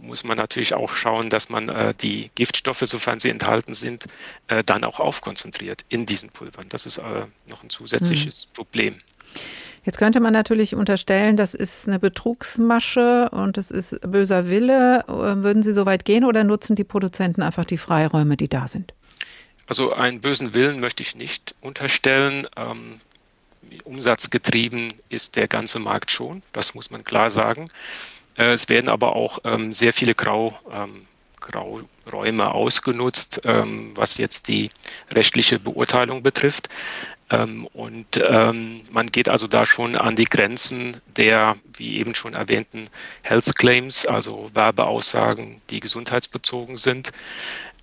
[0.02, 4.06] muss man natürlich auch schauen, dass man äh, die Giftstoffe, sofern sie enthalten sind,
[4.48, 6.66] äh, dann auch aufkonzentriert in diesen Pulvern.
[6.68, 8.54] Das ist äh, noch ein zusätzliches mhm.
[8.54, 8.98] Problem.
[9.84, 15.04] Jetzt könnte man natürlich unterstellen, das ist eine Betrugsmasche und es ist böser Wille.
[15.08, 18.94] Würden Sie so weit gehen oder nutzen die Produzenten einfach die Freiräume, die da sind?
[19.66, 22.46] Also einen bösen Willen möchte ich nicht unterstellen.
[22.56, 23.00] Ähm,
[23.84, 27.70] umsatzgetrieben ist der ganze Markt schon, das muss man klar sagen.
[28.36, 31.06] Äh, es werden aber auch ähm, sehr viele Grau, ähm,
[31.40, 34.70] Grauräume ausgenutzt, ähm, was jetzt die
[35.10, 36.68] rechtliche Beurteilung betrifft.
[37.30, 42.34] Ähm, und ähm, man geht also da schon an die Grenzen der, wie eben schon
[42.34, 42.88] erwähnten,
[43.22, 47.12] Health Claims, also Werbeaussagen, die gesundheitsbezogen sind.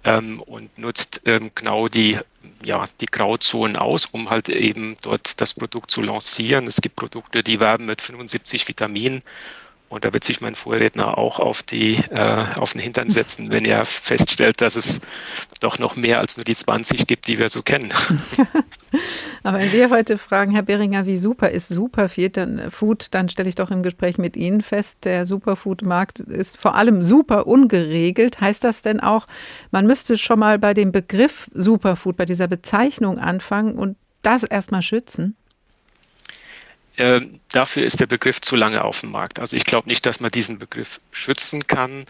[0.06, 1.22] Ähm, und nutzt
[1.56, 2.18] genau die,
[2.64, 6.68] ja, die Grauzonen aus, um halt eben dort das Produkt zu lancieren.
[6.68, 9.22] Es gibt Produkte, die werben mit 75 Vitaminen
[9.90, 13.66] und da wird sich mein Vorredner auch auf, die, äh, auf den Hintern setzen, wenn
[13.66, 15.02] er feststellt, dass es
[15.60, 17.90] doch noch mehr als nur die 20 gibt, die wir so kennen.
[19.44, 23.50] Aber wenn wir heute fragen, Herr Beringer, wie super ist Superfood, dann, Food, dann stelle
[23.50, 28.40] ich doch im Gespräch mit Ihnen fest, der Superfood-Markt ist vor allem super ungeregelt.
[28.42, 29.28] Heißt das denn auch,
[29.72, 34.84] man müsste schon mal bei dem Begriff Superfood, bei dieser Bezeichnung anfangen und das erstmal
[34.84, 35.36] schützen?
[37.00, 39.40] Äh, dafür ist der Begriff zu lange auf dem Markt.
[39.40, 42.04] Also ich glaube nicht, dass man diesen Begriff schützen kann.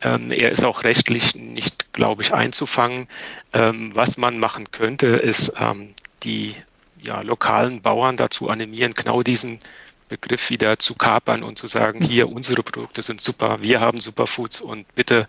[0.00, 3.06] Ähm, er ist auch rechtlich nicht, glaube ich, einzufangen.
[3.52, 6.54] Ähm, was man machen könnte, ist ähm, die
[7.02, 9.60] ja, lokalen Bauern dazu animieren, genau diesen
[10.08, 14.62] Begriff wieder zu kapern und zu sagen, hier, unsere Produkte sind super, wir haben Superfoods
[14.62, 15.28] und bitte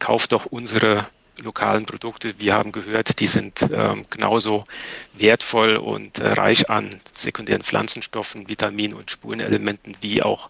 [0.00, 2.34] kauft doch unsere lokalen Produkte.
[2.38, 4.64] Wir haben gehört, die sind ähm, genauso
[5.14, 10.48] wertvoll und äh, reich an sekundären Pflanzenstoffen, Vitaminen und Spurenelementen wie auch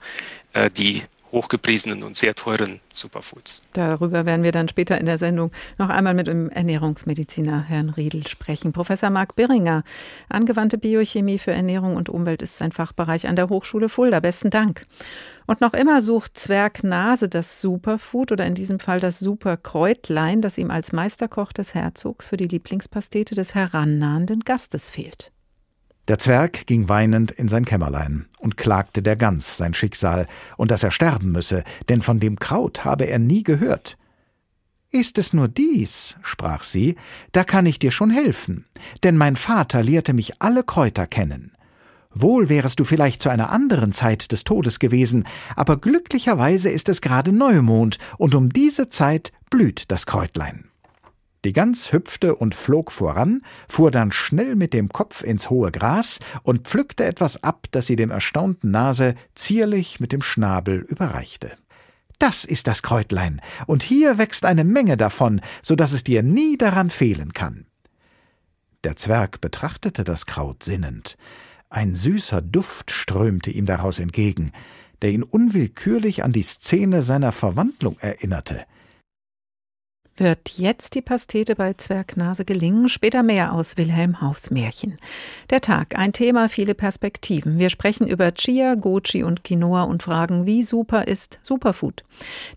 [0.52, 3.62] äh, die hochgepriesenen und sehr teuren Superfoods.
[3.72, 8.26] Darüber werden wir dann später in der Sendung noch einmal mit dem Ernährungsmediziner Herrn Riedel
[8.26, 8.72] sprechen.
[8.72, 9.84] Professor Marc Biringer,
[10.28, 14.20] angewandte Biochemie für Ernährung und Umwelt ist sein Fachbereich an der Hochschule Fulda.
[14.20, 14.82] Besten Dank.
[15.46, 20.58] Und noch immer sucht Zwerg Nase das Superfood oder in diesem Fall das Superkräutlein, das
[20.58, 25.32] ihm als Meisterkoch des Herzogs für die Lieblingspastete des herannahenden Gastes fehlt.
[26.08, 30.82] Der Zwerg ging weinend in sein Kämmerlein und klagte der Gans sein Schicksal und dass
[30.82, 33.96] er sterben müsse, denn von dem Kraut habe er nie gehört.
[34.90, 36.96] Ist es nur dies, sprach sie,
[37.30, 38.66] da kann ich dir schon helfen,
[39.04, 41.52] denn mein Vater lehrte mich alle Kräuter kennen.
[42.12, 47.00] Wohl wärest du vielleicht zu einer anderen Zeit des Todes gewesen, aber glücklicherweise ist es
[47.00, 50.69] gerade Neumond, und um diese Zeit blüht das Kräutlein.
[51.44, 56.18] Die Gans hüpfte und flog voran, fuhr dann schnell mit dem Kopf ins hohe Gras
[56.42, 61.56] und pflückte etwas ab, das sie dem erstaunten Nase zierlich mit dem Schnabel überreichte.
[62.18, 66.58] Das ist das Kräutlein, und hier wächst eine Menge davon, so dass es dir nie
[66.58, 67.64] daran fehlen kann.
[68.84, 71.16] Der Zwerg betrachtete das Kraut sinnend.
[71.70, 74.52] Ein süßer Duft strömte ihm daraus entgegen,
[75.00, 78.66] der ihn unwillkürlich an die Szene seiner Verwandlung erinnerte.
[80.20, 82.90] Wird jetzt die Pastete bei Zwergnase gelingen?
[82.90, 84.98] Später mehr aus Wilhelm Haufs Märchen.
[85.48, 87.58] Der Tag, ein Thema, viele Perspektiven.
[87.58, 92.04] Wir sprechen über Chia, Goji und Quinoa und fragen, wie super ist Superfood?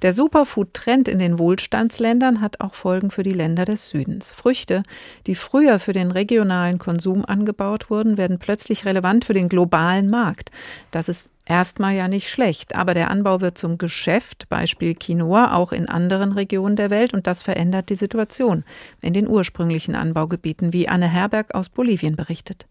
[0.01, 4.33] Der Superfood-Trend in den Wohlstandsländern hat auch Folgen für die Länder des Südens.
[4.33, 4.83] Früchte,
[5.25, 10.51] die früher für den regionalen Konsum angebaut wurden, werden plötzlich relevant für den globalen Markt.
[10.91, 15.73] Das ist Erstmal ja nicht schlecht, aber der Anbau wird zum Geschäft, Beispiel Quinoa, auch
[15.73, 18.63] in anderen Regionen der Welt und das verändert die Situation
[19.01, 22.65] in den ursprünglichen Anbaugebieten, wie Anne Herberg aus Bolivien berichtet.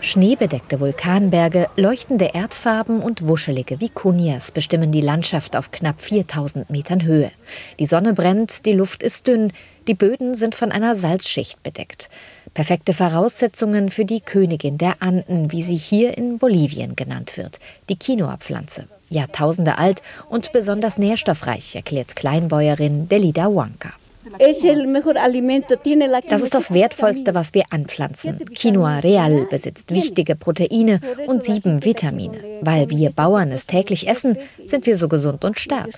[0.00, 7.32] Schneebedeckte Vulkanberge, leuchtende Erdfarben und wuschelige Vikunias bestimmen die Landschaft auf knapp 4000 Metern Höhe.
[7.80, 9.52] Die Sonne brennt, die Luft ist dünn,
[9.88, 12.08] die Böden sind von einer Salzschicht bedeckt.
[12.56, 17.98] Perfekte Voraussetzungen für die Königin der Anden, wie sie hier in Bolivien genannt wird, die
[17.98, 18.84] Quinoa-Pflanze.
[19.10, 23.92] Jahrtausende alt und besonders nährstoffreich, erklärt Kleinbäuerin Delida Huanca.
[24.38, 28.38] Das ist das Wertvollste, was wir anpflanzen.
[28.54, 32.38] Quinoa Real besitzt wichtige Proteine und sieben Vitamine.
[32.62, 35.90] Weil wir Bauern es täglich essen, sind wir so gesund und stark.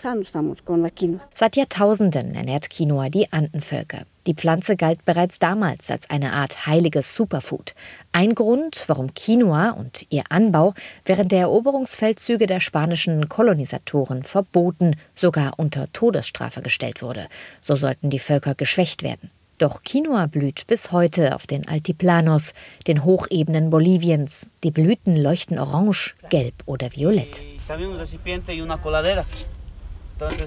[1.37, 4.03] Seit Jahrtausenden ernährt Quinoa die Andenvölker.
[4.29, 7.75] Die Pflanze galt bereits damals als eine Art heiliges Superfood.
[8.13, 10.75] Ein Grund, warum Quinoa und ihr Anbau
[11.07, 17.27] während der Eroberungsfeldzüge der spanischen Kolonisatoren verboten, sogar unter Todesstrafe gestellt wurde.
[17.63, 19.31] So sollten die Völker geschwächt werden.
[19.57, 22.53] Doch Quinoa blüht bis heute auf den Altiplanos,
[22.87, 24.51] den Hochebenen Boliviens.
[24.63, 27.41] Die Blüten leuchten orange, gelb oder violett.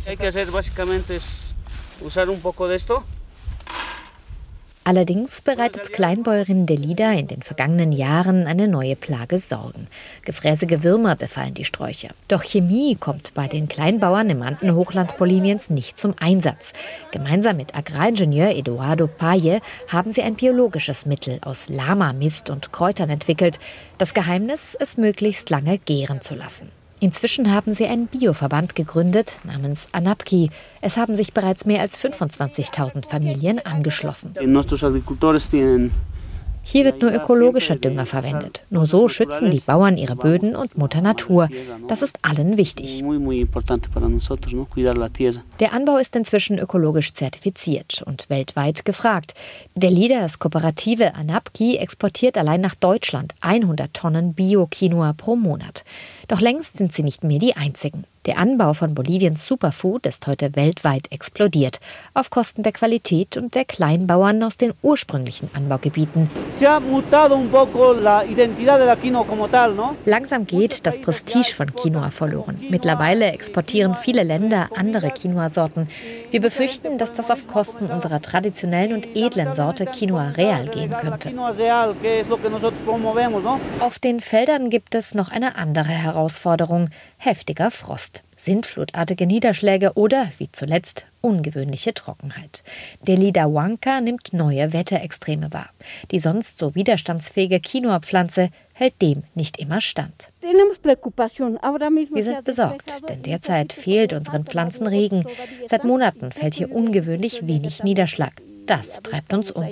[0.05, 1.55] Hay que hacer básicamente es
[2.01, 3.03] usar un poco de esto
[4.83, 9.85] Allerdings bereitet Kleinbäuerin Delida in den vergangenen Jahren eine neue Plage Sorgen.
[10.25, 12.09] Gefräßige Würmer befallen die Sträucher.
[12.27, 16.73] Doch Chemie kommt bei den Kleinbauern im Andenhochland Boliviens nicht zum Einsatz.
[17.11, 23.11] Gemeinsam mit Agraringenieur Eduardo Paye haben sie ein biologisches Mittel aus Lama, Mist und Kräutern
[23.11, 23.59] entwickelt.
[23.99, 26.71] Das Geheimnis, es möglichst lange gären zu lassen.
[27.03, 30.51] Inzwischen haben sie einen Bioverband gegründet namens Anapki.
[30.81, 34.35] Es haben sich bereits mehr als 25.000 Familien angeschlossen.
[36.63, 38.61] Hier wird nur ökologischer Dünger verwendet.
[38.69, 41.49] Nur so schützen die Bauern ihre Böden und Mutter Natur.
[41.87, 43.03] Das ist allen wichtig.
[45.59, 49.33] Der Anbau ist inzwischen ökologisch zertifiziert und weltweit gefragt.
[49.73, 55.83] Der Leaders Kooperative Anapki exportiert allein nach Deutschland 100 Tonnen Bio-Quinoa pro Monat.
[56.31, 58.05] Doch längst sind sie nicht mehr die einzigen.
[58.25, 61.79] Der Anbau von Boliviens Superfood ist heute weltweit explodiert,
[62.13, 66.29] auf Kosten der Qualität und der Kleinbauern aus den ursprünglichen Anbaugebieten.
[70.05, 72.63] Langsam geht das Prestige von Quinoa verloren.
[72.69, 75.89] Mittlerweile exportieren viele Länder andere Quinoa-Sorten.
[76.29, 81.33] Wir befürchten, dass das auf Kosten unserer traditionellen und edlen Sorte Quinoa Real gehen könnte.
[83.79, 86.20] Auf den Feldern gibt es noch eine andere Herausforderung
[87.17, 92.63] heftiger Frost, sintflutartige Niederschläge oder, wie zuletzt, ungewöhnliche Trockenheit.
[93.05, 95.69] Der Lidawanka nimmt neue Wetterextreme wahr.
[96.12, 100.29] Die sonst so widerstandsfähige Quinoa-Pflanze hält dem nicht immer stand.
[100.41, 105.25] Wir sind besorgt, denn derzeit fehlt unseren Pflanzen Regen.
[105.67, 108.41] Seit Monaten fällt hier ungewöhnlich wenig Niederschlag.
[108.71, 109.65] Das treibt uns um.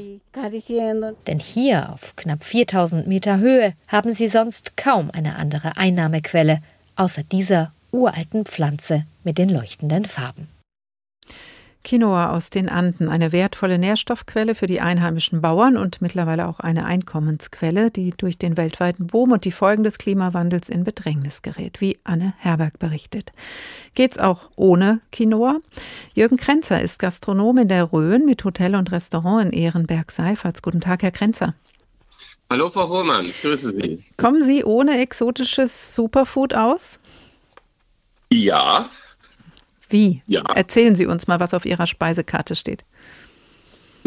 [1.26, 6.62] Denn hier auf knapp 4000 Meter Höhe haben sie sonst kaum eine andere Einnahmequelle
[6.98, 10.50] außer dieser uralten Pflanze mit den leuchtenden Farben.
[11.84, 16.86] Quinoa aus den Anden, eine wertvolle Nährstoffquelle für die einheimischen Bauern und mittlerweile auch eine
[16.86, 21.98] Einkommensquelle, die durch den weltweiten Boom und die Folgen des Klimawandels in Bedrängnis gerät, wie
[22.04, 23.32] Anne Herberg berichtet.
[23.96, 25.60] Geht's auch ohne Quinoa?
[26.14, 30.62] Jürgen Krenzer ist Gastronom in der Rhön mit Hotel und Restaurant in Ehrenberg-Seiferts.
[30.62, 31.56] Guten Tag, Herr Krenzer.
[32.52, 34.04] Hallo Frau Hohmann, ich grüße Sie.
[34.18, 37.00] Kommen Sie ohne exotisches Superfood aus?
[38.32, 38.90] Ja.
[39.90, 40.22] Wie?
[40.28, 40.42] Ja.
[40.42, 42.86] Erzählen Sie uns mal, was auf Ihrer Speisekarte steht.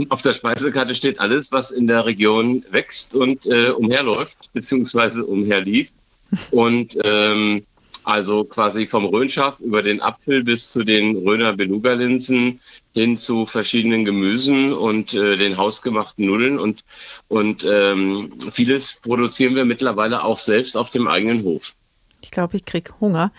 [0.08, 5.90] Auf der Speisekarte steht alles, was in der Region wächst und äh, umherläuft, beziehungsweise umherlief.
[6.50, 7.66] Und ähm,
[8.04, 12.60] also quasi vom Rhönschaf über den Apfel bis zu den Rhöner Beluga-Linsen
[12.94, 16.84] hin zu verschiedenen Gemüsen und äh, den hausgemachten Nudeln und,
[17.28, 21.74] und ähm, vieles produzieren wir mittlerweile auch selbst auf dem eigenen Hof.
[22.22, 23.32] Ich glaube, ich kriege Hunger.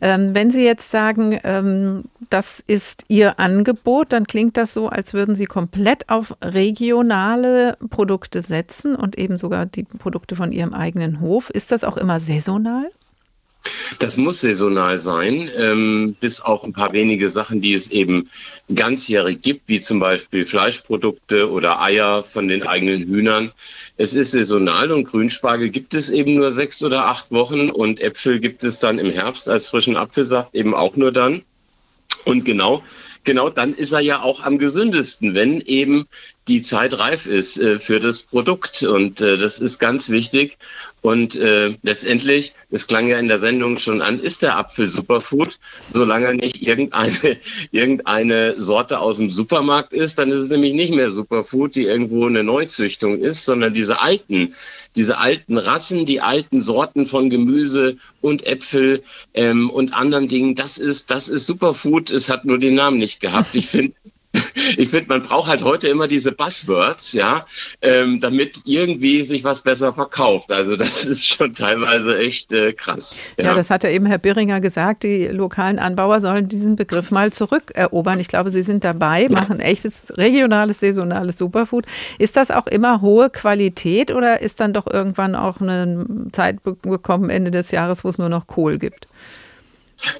[0.00, 5.14] Ähm, wenn Sie jetzt sagen, ähm, das ist Ihr Angebot, dann klingt das so, als
[5.14, 11.20] würden Sie komplett auf regionale Produkte setzen und eben sogar die Produkte von Ihrem eigenen
[11.20, 11.50] Hof.
[11.50, 12.90] Ist das auch immer saisonal?
[13.98, 18.28] Das muss saisonal sein, ähm, bis auf ein paar wenige Sachen, die es eben
[18.74, 23.52] ganzjährig gibt, wie zum Beispiel Fleischprodukte oder Eier von den eigenen Hühnern.
[23.96, 28.40] Es ist saisonal und Grünspargel gibt es eben nur sechs oder acht Wochen und Äpfel
[28.40, 31.42] gibt es dann im Herbst als frischen Apfelsaft eben auch nur dann.
[32.24, 32.82] Und genau
[33.24, 36.06] genau dann ist er ja auch am gesündesten, wenn eben
[36.48, 38.82] die Zeit reif ist äh, für das Produkt.
[38.82, 40.58] Und äh, das ist ganz wichtig.
[41.00, 45.58] Und äh, letztendlich, das klang ja in der Sendung schon an, ist der Apfel Superfood.
[45.92, 47.36] Solange nicht irgendeine,
[47.72, 52.26] irgendeine Sorte aus dem Supermarkt ist, dann ist es nämlich nicht mehr Superfood, die irgendwo
[52.26, 54.54] eine Neuzüchtung ist, sondern diese alten,
[54.96, 59.02] diese alten Rassen, die alten Sorten von Gemüse und Äpfel
[59.34, 62.10] ähm, und anderen Dingen, das ist, das ist Superfood.
[62.10, 63.54] Es hat nur den Namen nicht gehabt.
[63.54, 63.94] Ich finde,
[64.76, 67.46] ich finde, man braucht halt heute immer diese Buzzwords, ja,
[67.82, 70.50] ähm, damit irgendwie sich was besser verkauft.
[70.50, 73.20] Also das ist schon teilweise echt äh, krass.
[73.36, 73.44] Ja.
[73.44, 77.32] ja, das hat ja eben Herr Birringer gesagt, die lokalen Anbauer sollen diesen Begriff mal
[77.32, 78.18] zurückerobern.
[78.20, 81.86] Ich glaube, Sie sind dabei, machen echtes regionales, saisonales Superfood.
[82.18, 87.30] Ist das auch immer hohe Qualität oder ist dann doch irgendwann auch eine Zeit bekommen,
[87.30, 89.06] Ende des Jahres, wo es nur noch Kohl gibt?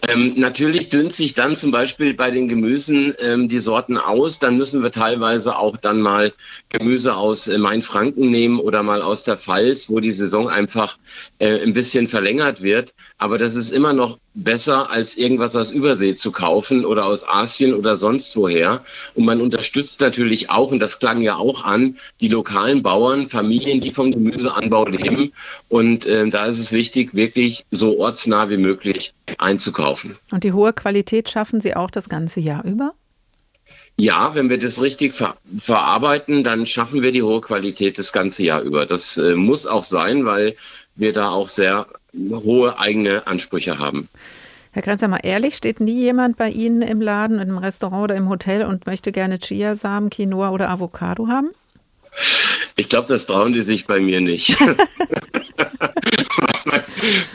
[0.09, 4.39] Ähm, natürlich dünnt sich dann zum Beispiel bei den Gemüsen ähm, die Sorten aus.
[4.39, 6.33] Dann müssen wir teilweise auch dann mal
[6.69, 10.99] Gemüse aus äh, Mainfranken nehmen oder mal aus der Pfalz, wo die Saison einfach
[11.39, 12.95] äh, ein bisschen verlängert wird.
[13.19, 17.73] Aber das ist immer noch besser, als irgendwas aus Übersee zu kaufen oder aus Asien
[17.73, 18.85] oder sonst woher.
[19.15, 23.81] Und man unterstützt natürlich auch, und das klang ja auch an, die lokalen Bauern, Familien,
[23.81, 25.33] die vom Gemüseanbau leben.
[25.69, 30.17] Und äh, da ist es wichtig, wirklich so ortsnah wie möglich einzukaufen.
[30.33, 32.93] Und die hohe Qualität schaffen Sie auch das ganze Jahr über?
[33.97, 38.43] Ja, wenn wir das richtig ver verarbeiten, dann schaffen wir die hohe Qualität das ganze
[38.43, 38.87] Jahr über.
[38.87, 40.57] Das äh, muss auch sein, weil
[40.97, 44.09] wir da auch sehr hohe eigene Ansprüche haben.
[44.73, 48.29] Herr Grenzer, mal ehrlich, steht nie jemand bei Ihnen im Laden, im Restaurant oder im
[48.29, 51.51] Hotel und möchte gerne Chiasamen, Quinoa oder Avocado haben?
[52.77, 54.59] Ich glaube, das trauen die sich bei mir nicht.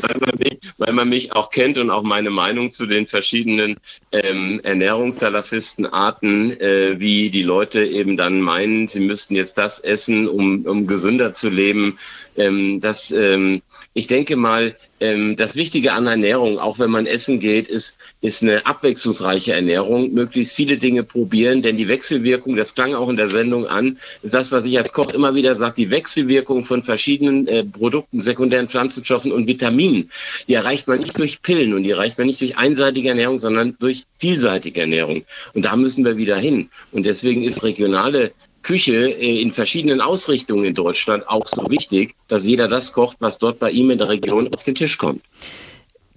[0.01, 3.77] weil, man mich, weil, man mich, auch kennt und auch meine Meinung zu den verschiedenen
[4.11, 10.65] ähm, Ernährungssalafisten-Arten, äh, wie die Leute eben dann meinen, sie müssten jetzt das essen, um,
[10.65, 11.97] um gesünder zu leben.
[12.35, 13.61] Ähm, das, ähm,
[13.93, 18.43] ich denke mal, ähm, das Wichtige an Ernährung, auch wenn man essen geht, ist, ist
[18.43, 23.29] eine abwechslungsreiche Ernährung, möglichst viele Dinge probieren, denn die Wechselwirkung, das klang auch in der
[23.29, 27.47] Sendung an, ist das, was ich als Koch immer wieder sage, die Wechselwirkung von verschiedenen
[27.47, 30.09] äh, Produkten, sekundären Pflanzenstoffen und Vitaminen,
[30.47, 33.75] die erreicht man nicht durch Pillen und die erreicht man nicht durch einseitige Ernährung, sondern
[33.79, 35.23] durch vielseitige Ernährung.
[35.53, 36.69] Und da müssen wir wieder hin.
[36.91, 38.31] Und deswegen ist regionale
[38.63, 43.37] Küche äh, in verschiedenen Ausrichtungen in Deutschland auch so wichtig, dass jeder das kocht, was
[43.37, 45.21] dort bei ihm in der Region auf den Tisch kommt.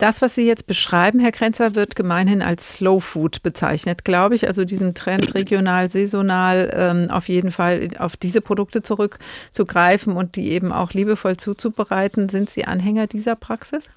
[0.03, 4.49] Das, was Sie jetzt beschreiben, Herr Krenzer, wird gemeinhin als Slow Food bezeichnet, glaube ich.
[4.49, 10.51] Also diesen Trend regional, saisonal ähm, auf jeden Fall auf diese Produkte zurückzugreifen und die
[10.51, 12.29] eben auch liebevoll zuzubereiten.
[12.31, 13.91] Sind Sie Anhänger dieser Praxis?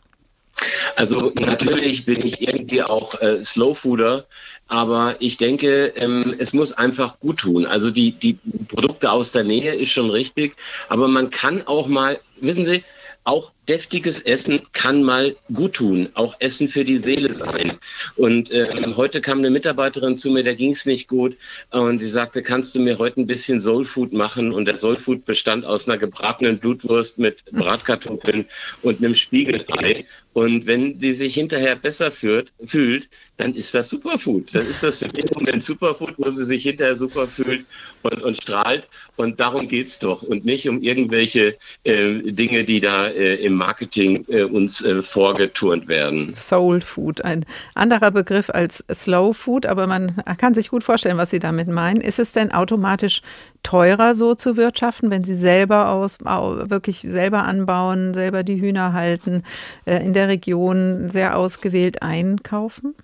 [0.95, 4.25] Also natürlich bin ich irgendwie auch äh, Slow Fooder,
[4.67, 7.65] aber ich denke, ähm, es muss einfach gut tun.
[7.65, 8.37] Also die, die
[8.67, 10.55] Produkte aus der Nähe ist schon richtig,
[10.89, 12.83] aber man kann auch mal, wissen Sie,
[13.25, 17.79] auch deftiges Essen kann mal gut tun, auch Essen für die Seele sein.
[18.15, 21.35] Und äh, heute kam eine Mitarbeiterin zu mir, der ging es nicht gut
[21.71, 24.53] und sie sagte, kannst du mir heute ein bisschen Soulfood machen?
[24.53, 28.45] Und der Soulfood bestand aus einer gebratenen Blutwurst mit Bratkartoffeln
[28.83, 30.05] und einem Spiegelei.
[30.33, 34.55] Und wenn sie sich hinterher besser fühlt, fühlt, dann ist das Superfood.
[34.55, 37.65] Dann ist das für den Moment Superfood, wo sie sich hinterher super fühlt
[38.03, 38.87] und, und strahlt.
[39.17, 40.21] Und darum geht es doch.
[40.23, 45.87] Und nicht um irgendwelche äh, Dinge, die da äh, im Marketing äh, uns äh, vorgeturnt
[45.87, 46.33] werden.
[46.35, 51.29] Soul Food, ein anderer Begriff als Slow Food, aber man kann sich gut vorstellen, was
[51.29, 52.01] Sie damit meinen.
[52.01, 53.21] Ist es denn automatisch
[53.63, 59.43] teurer, so zu wirtschaften, wenn Sie selber aus, wirklich selber anbauen, selber die Hühner halten,
[59.85, 62.95] äh, in der Region sehr ausgewählt einkaufen?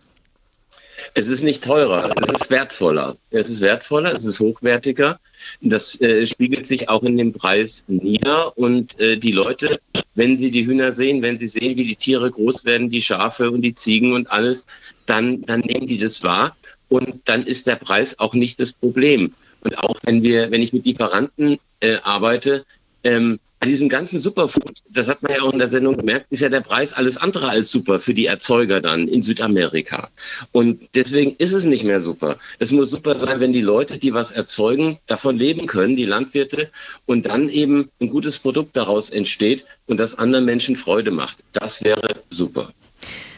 [1.13, 3.17] Es ist nicht teurer, es ist wertvoller.
[3.29, 5.19] Es ist wertvoller, es ist hochwertiger.
[5.61, 8.57] Das äh, spiegelt sich auch in dem Preis nieder.
[8.57, 9.79] Und äh, die Leute,
[10.15, 13.51] wenn sie die Hühner sehen, wenn sie sehen, wie die Tiere groß werden, die Schafe
[13.51, 14.65] und die Ziegen und alles,
[15.05, 16.55] dann, dann nehmen die das wahr.
[16.89, 19.33] Und dann ist der Preis auch nicht das Problem.
[19.61, 22.65] Und auch wenn wir, wenn ich mit Lieferanten äh, arbeite,
[23.03, 26.41] ähm, bei diesem ganzen Superfood, das hat man ja auch in der Sendung gemerkt, ist
[26.41, 30.09] ja der Preis alles andere als super für die Erzeuger dann in Südamerika.
[30.51, 32.37] Und deswegen ist es nicht mehr super.
[32.57, 36.71] Es muss super sein, wenn die Leute, die was erzeugen, davon leben können, die Landwirte,
[37.05, 41.37] und dann eben ein gutes Produkt daraus entsteht und das anderen Menschen Freude macht.
[41.53, 42.73] Das wäre super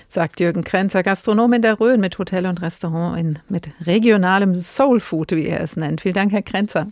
[0.08, 5.32] sagt Jürgen Krenzer, Gastronom in der Rhön mit Hotel und Restaurant in, mit regionalem Soulfood,
[5.32, 6.02] wie er es nennt.
[6.02, 6.88] Vielen Dank, Herr Krenzer.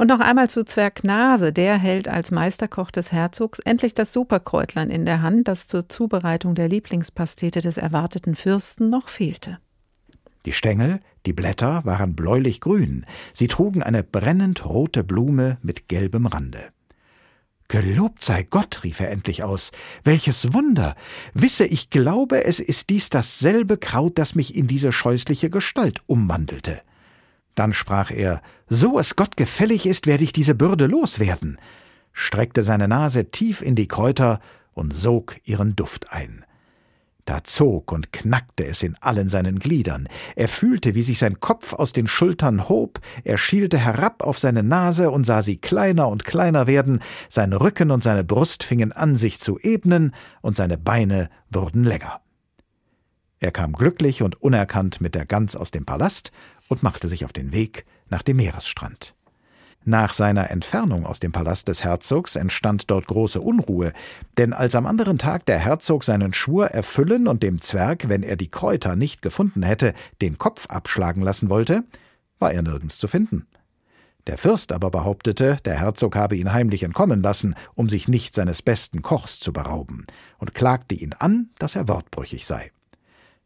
[0.00, 1.52] Und noch einmal zu Zwerg Nase.
[1.52, 6.54] Der hält als Meisterkoch des Herzogs endlich das Superkräutlein in der Hand, das zur Zubereitung
[6.54, 9.58] der Lieblingspastete des erwarteten Fürsten noch fehlte.
[10.46, 13.04] Die Stängel, die Blätter waren bläulich grün.
[13.34, 16.70] Sie trugen eine brennend rote Blume mit gelbem Rande.
[17.68, 19.70] Gelobt sei Gott, rief er endlich aus.
[20.02, 20.94] Welches Wunder!
[21.34, 26.80] Wisse, ich glaube, es ist dies dasselbe Kraut, das mich in diese scheußliche Gestalt umwandelte.
[27.54, 31.58] Dann sprach er, so es Gott gefällig ist, werde ich diese Bürde loswerden,
[32.12, 34.40] streckte seine Nase tief in die Kräuter
[34.72, 36.44] und sog ihren Duft ein.
[37.30, 40.08] Da zog und knackte es in allen seinen Gliedern.
[40.34, 44.62] Er fühlte, wie sich sein Kopf aus den Schultern hob, er schielte herab auf seine
[44.62, 49.14] Nase und sah sie kleiner und kleiner werden, sein Rücken und seine Brust fingen an,
[49.14, 52.20] sich zu ebnen, und seine Beine wurden länger.
[53.38, 56.32] Er kam glücklich und unerkannt mit der Gans aus dem Palast
[56.70, 59.14] und machte sich auf den Weg nach dem Meeresstrand.
[59.84, 63.92] Nach seiner Entfernung aus dem Palast des Herzogs entstand dort große Unruhe,
[64.36, 68.36] denn als am anderen Tag der Herzog seinen Schwur erfüllen und dem Zwerg, wenn er
[68.36, 71.82] die Kräuter nicht gefunden hätte, den Kopf abschlagen lassen wollte,
[72.38, 73.46] war er nirgends zu finden.
[74.26, 78.60] Der Fürst aber behauptete, der Herzog habe ihn heimlich entkommen lassen, um sich nicht seines
[78.60, 80.06] besten Kochs zu berauben,
[80.36, 82.70] und klagte ihn an, dass er wortbrüchig sei.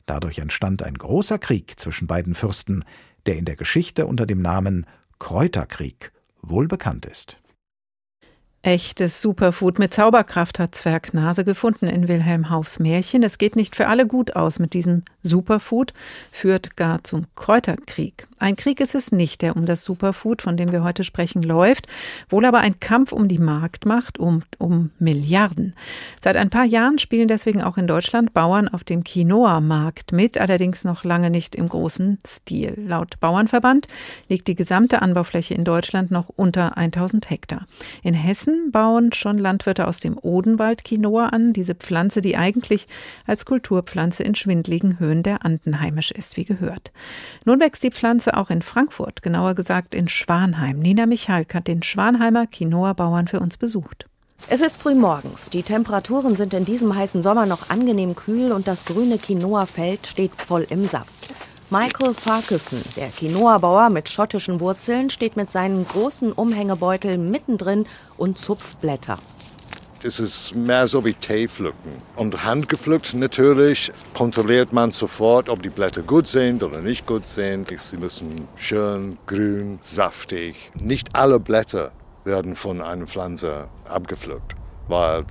[0.07, 2.85] Dadurch entstand ein großer Krieg zwischen beiden Fürsten,
[3.27, 4.87] der in der Geschichte unter dem Namen
[5.18, 6.12] Kräuterkrieg
[6.43, 7.39] wohl bekannt ist.
[8.65, 13.23] Echtes Superfood mit Zauberkraft hat Zwergnase gefunden in Wilhelm Haufs Märchen.
[13.23, 15.93] Es geht nicht für alle gut aus mit diesem Superfood,
[16.33, 18.27] führt gar zum Kräuterkrieg.
[18.39, 21.89] Ein Krieg ist es nicht, der um das Superfood, von dem wir heute sprechen, läuft,
[22.29, 25.75] wohl aber ein Kampf um die Marktmacht, um, um Milliarden.
[26.23, 30.85] Seit ein paar Jahren spielen deswegen auch in Deutschland Bauern auf dem Quinoa-Markt mit, allerdings
[30.85, 32.75] noch lange nicht im großen Stil.
[32.87, 33.89] Laut Bauernverband
[34.29, 37.67] liegt die gesamte Anbaufläche in Deutschland noch unter 1000 Hektar.
[38.03, 42.87] In Hessen Hessen bauen schon Landwirte aus dem Odenwald Quinoa an, diese Pflanze, die eigentlich
[43.27, 46.93] als Kulturpflanze in schwindligen Höhen der Anden heimisch ist, wie gehört.
[47.45, 50.79] Nun wächst die Pflanze auch in Frankfurt, genauer gesagt in Schwanheim.
[50.79, 54.07] Nina Michalk hat den Schwanheimer Quinoa-Bauern für uns besucht.
[54.51, 55.49] Es ist früh morgens.
[55.51, 60.33] Die Temperaturen sind in diesem heißen Sommer noch angenehm kühl und das grüne Quinoa-Feld steht
[60.33, 61.35] voll im Saft.
[61.71, 67.87] Michael Farquharson, der Quinoa-Bauer mit schottischen Wurzeln, steht mit seinen großen Umhängebeutel mittendrin
[68.17, 69.17] und zupft Blätter.
[70.07, 71.93] Es ist mehr so wie Tee pflücken.
[72.17, 77.73] Und handgepflückt natürlich kontrolliert man sofort, ob die Blätter gut sind oder nicht gut sind.
[77.75, 80.71] Sie müssen schön, grün, saftig.
[80.75, 81.91] Nicht alle Blätter
[82.25, 84.55] werden von einer Pflanze abgepflückt,
[84.89, 85.25] weil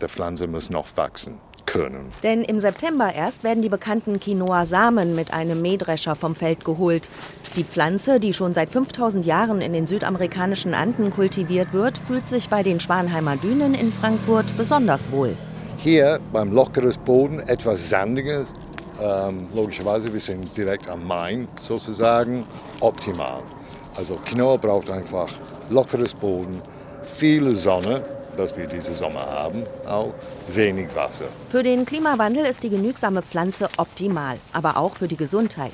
[0.00, 1.40] der Pflanze muss noch wachsen
[1.70, 2.10] können.
[2.22, 7.08] Denn im September erst werden die bekannten Quinoa-Samen mit einem Mähdrescher vom Feld geholt.
[7.56, 12.48] Die Pflanze, die schon seit 5000 Jahren in den südamerikanischen Anden kultiviert wird, fühlt sich
[12.48, 15.36] bei den Schwanheimer Dünen in Frankfurt besonders wohl.
[15.78, 18.52] Hier beim lockeres Boden etwas sandiges,
[19.00, 22.44] ähm, logischerweise, wir sind direkt am Main sozusagen,
[22.80, 23.42] optimal.
[23.96, 25.28] Also Quinoa braucht einfach
[25.70, 26.60] lockeres Boden,
[27.02, 28.02] viele Sonne
[28.40, 30.12] das wir diese Sommer haben, auch
[30.48, 31.26] wenig Wasser.
[31.50, 35.72] Für den Klimawandel ist die genügsame Pflanze optimal, aber auch für die Gesundheit.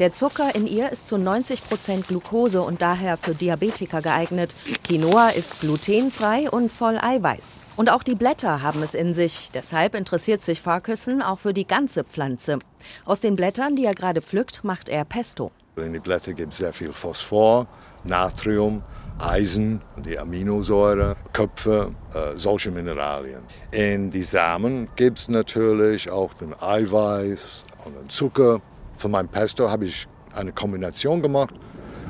[0.00, 4.54] Der Zucker in ihr ist zu 90 Prozent Glucose und daher für Diabetiker geeignet.
[4.82, 7.60] Quinoa ist glutenfrei und voll Eiweiß.
[7.76, 9.50] Und auch die Blätter haben es in sich.
[9.54, 12.58] Deshalb interessiert sich Farquharson auch für die ganze Pflanze.
[13.04, 15.52] Aus den Blättern, die er gerade pflückt, macht er Pesto.
[15.76, 17.66] In den Blättern gibt es sehr viel Phosphor,
[18.02, 18.82] Natrium
[19.18, 23.40] Eisen, die Aminosäure, Köpfe, äh, solche Mineralien.
[23.70, 28.60] In die Samen gibt es natürlich auch den Eiweiß und den Zucker.
[28.96, 31.54] Für mein Pesto habe ich eine Kombination gemacht,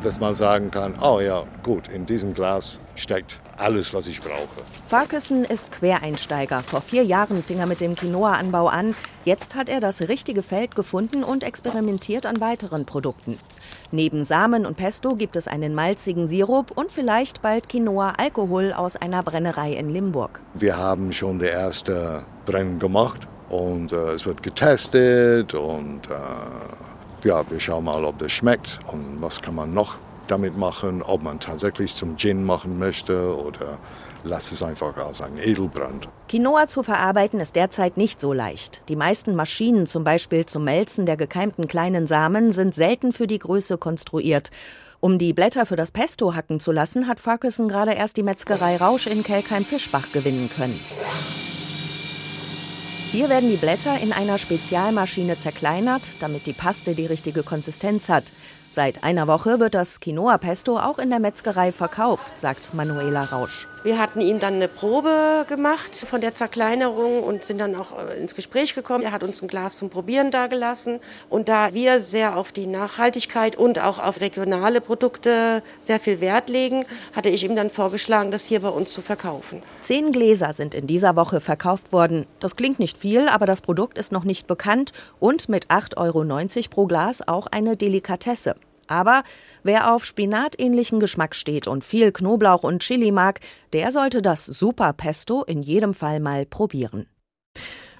[0.03, 4.63] dass man sagen kann, oh ja, gut, in diesem Glas steckt alles, was ich brauche.
[4.87, 6.63] Farquharson ist Quereinsteiger.
[6.63, 8.95] Vor vier Jahren fing er mit dem Quinoa-Anbau an.
[9.25, 13.39] Jetzt hat er das richtige Feld gefunden und experimentiert an weiteren Produkten.
[13.91, 19.23] Neben Samen und Pesto gibt es einen malzigen Sirup und vielleicht bald Quinoa-Alkohol aus einer
[19.23, 20.41] Brennerei in Limburg.
[20.55, 27.43] Wir haben schon die erste Brennen gemacht und äh, es wird getestet und äh, ja,
[27.51, 29.97] wir schauen mal, ob das schmeckt und was kann man noch
[30.29, 33.79] damit machen, ob man tatsächlich zum Gin machen möchte oder
[34.25, 36.09] lass es einfach als ein Edelbrand.
[36.29, 38.83] Quinoa zu verarbeiten ist derzeit nicht so leicht.
[38.89, 43.39] Die meisten Maschinen, zum Beispiel zum Melzen der gekeimten kleinen Samen, sind selten für die
[43.39, 44.51] Größe konstruiert.
[45.01, 48.79] Um die Blätter für das Pesto hacken zu lassen, hat Farquharson gerade erst die Metzgerei
[48.79, 50.81] Rausch in Kelkheim-Fischbach gewinnen können.
[53.13, 58.33] Hier werden die Blätter in einer Spezialmaschine zerkleinert, damit die Paste die richtige Konsistenz hat.
[58.75, 63.69] Seit einer Woche wird das Quinoa-Pesto auch in der Metzgerei verkauft, sagt Manuela Rausch.
[63.85, 68.19] Wir hatten ihm dann eine Probe gemacht von der Zerkleinerung und sind dann auch äh,
[68.19, 69.05] ins Gespräch gekommen.
[69.05, 71.01] Er hat uns ein Glas zum Probieren dagelassen.
[71.29, 76.49] Und da wir sehr auf die Nachhaltigkeit und auch auf regionale Produkte sehr viel Wert
[76.49, 79.63] legen, hatte ich ihm dann vorgeschlagen, das hier bei uns zu verkaufen.
[79.81, 82.25] Zehn Gläser sind in dieser Woche verkauft worden.
[82.41, 86.69] Das klingt nicht viel, aber das Produkt ist noch nicht bekannt und mit 8,90 Euro
[86.71, 88.55] pro Glas auch eine Delikatesse.
[88.89, 89.23] Aber
[89.63, 93.41] wer auf spinatähnlichen Geschmack steht und viel Knoblauch und Chili mag,
[93.73, 97.07] der sollte das Super Pesto in jedem Fall mal probieren.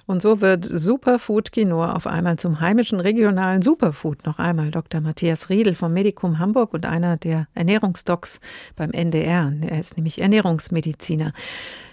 [0.07, 4.25] Und so wird Superfood Quinoa auf einmal zum heimischen regionalen Superfood.
[4.25, 5.01] Noch einmal Dr.
[5.01, 8.39] Matthias Riedel vom Medikum Hamburg und einer der Ernährungsdocs
[8.75, 9.51] beim NDR.
[9.61, 11.33] Er ist nämlich Ernährungsmediziner.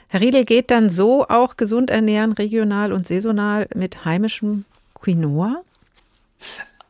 [0.09, 4.66] Herr Riedel, geht dann so auch gesund ernähren, regional und saisonal mit heimischem
[5.01, 5.62] Quinoa?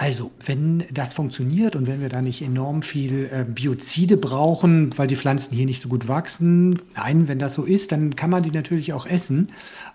[0.03, 5.07] Also, wenn das funktioniert und wenn wir da nicht enorm viel äh, Biozide brauchen, weil
[5.07, 8.43] die Pflanzen hier nicht so gut wachsen, nein, wenn das so ist, dann kann man
[8.43, 9.53] die natürlich auch essen.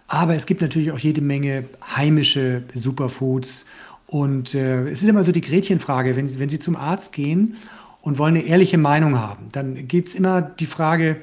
[0.08, 3.66] Aber es gibt natürlich auch jede Menge heimische Superfoods.
[4.06, 7.58] Und äh, es ist immer so die Gretchenfrage, wenn Sie, wenn Sie zum Arzt gehen
[8.02, 11.18] und wollen eine ehrliche Meinung haben, dann gibt es immer die Frage,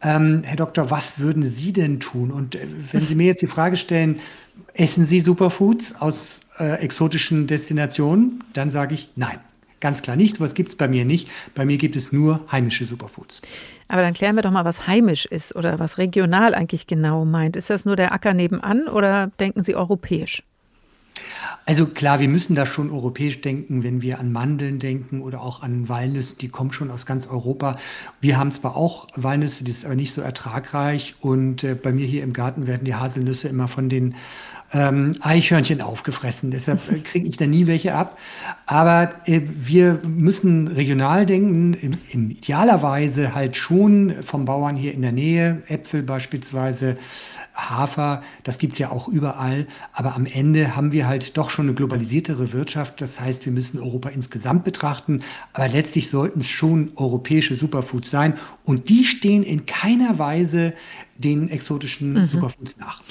[0.00, 2.30] ähm, Herr Doktor, was würden Sie denn tun?
[2.30, 4.20] Und äh, wenn Sie mir jetzt die Frage stellen,
[4.72, 9.40] essen Sie Superfoods aus äh, exotischen Destinationen, dann sage ich nein.
[9.80, 11.28] Ganz klar nicht, was gibt es bei mir nicht.
[11.56, 13.42] Bei mir gibt es nur heimische Superfoods.
[13.88, 17.56] Aber dann klären wir doch mal, was heimisch ist oder was regional eigentlich genau meint.
[17.56, 20.44] Ist das nur der Acker nebenan oder denken Sie europäisch?
[21.64, 25.62] Also klar, wir müssen da schon europäisch denken, wenn wir an Mandeln denken oder auch
[25.62, 27.78] an Walnüsse, die kommen schon aus ganz Europa.
[28.20, 32.06] Wir haben zwar auch Walnüsse, die ist aber nicht so ertragreich und äh, bei mir
[32.06, 34.14] hier im Garten werden die Haselnüsse immer von den
[34.72, 36.50] ähm, Eichhörnchen aufgefressen.
[36.50, 38.18] Deshalb äh, kriege ich da nie welche ab.
[38.66, 45.02] Aber äh, wir müssen regional denken, in, in idealerweise halt schon vom Bauern hier in
[45.02, 46.96] der Nähe, Äpfel beispielsweise,
[47.54, 49.66] Hafer, das gibt es ja auch überall.
[49.92, 53.00] Aber am Ende haben wir halt doch schon eine globalisiertere Wirtschaft.
[53.02, 55.22] Das heißt, wir müssen Europa insgesamt betrachten.
[55.52, 58.38] Aber letztlich sollten es schon europäische Superfoods sein.
[58.64, 60.72] Und die stehen in keiner Weise
[61.18, 62.26] den exotischen mhm.
[62.28, 63.02] Superfoods nach.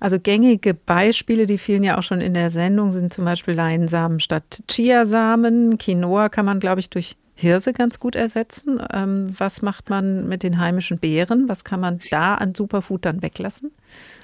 [0.00, 4.20] Also gängige Beispiele, die fielen ja auch schon in der Sendung, sind zum Beispiel Leinsamen
[4.20, 5.78] statt Chiasamen.
[5.78, 8.80] Quinoa kann man, glaube ich, durch Hirse ganz gut ersetzen.
[8.92, 11.48] Ähm, was macht man mit den heimischen Beeren?
[11.48, 13.70] Was kann man da an Superfood dann weglassen?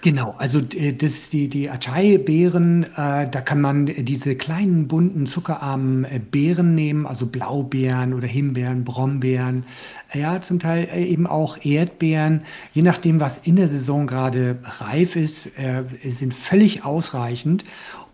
[0.03, 6.05] Genau, also äh, das die, die Acai-Beeren, äh, da kann man diese kleinen, bunten, zuckerarmen
[6.05, 9.65] äh, Beeren nehmen, also Blaubeeren oder Himbeeren, Brombeeren,
[10.13, 12.43] äh, ja, zum Teil eben auch Erdbeeren,
[12.73, 17.65] je nachdem, was in der Saison gerade reif ist, äh, sind völlig ausreichend.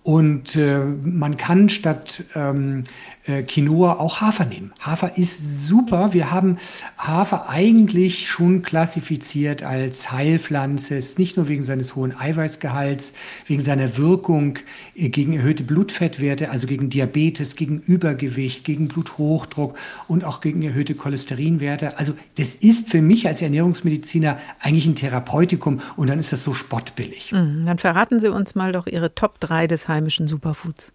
[0.03, 2.85] Und äh, man kann statt ähm,
[3.31, 4.73] äh, Quinoa auch Hafer nehmen.
[4.81, 6.13] Hafer ist super.
[6.13, 6.59] Wir haben
[6.99, 11.01] Hafer eigentlich schon klassifiziert als Heilpflanze.
[11.19, 13.15] Nicht nur wegen seines hohen Eiweißgehalts,
[13.47, 14.59] wegen seiner Wirkung
[14.95, 19.79] äh, gegen erhöhte Blutfettwerte, also gegen Diabetes, gegen Übergewicht, gegen Bluthochdruck
[20.09, 21.99] und auch gegen erhöhte Cholesterinwerte.
[21.99, 26.53] Also das ist für mich als Ernährungsmediziner eigentlich ein Therapeutikum und dann ist das so
[26.53, 27.33] spottbillig.
[27.33, 30.93] Mhm, dann verraten Sie uns mal doch Ihre Top 3 des heimischen Superfoods?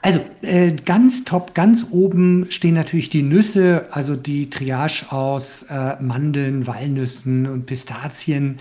[0.00, 6.00] Also äh, ganz top, ganz oben stehen natürlich die Nüsse, also die Triage aus äh,
[6.02, 8.58] Mandeln, Walnüssen und Pistazien.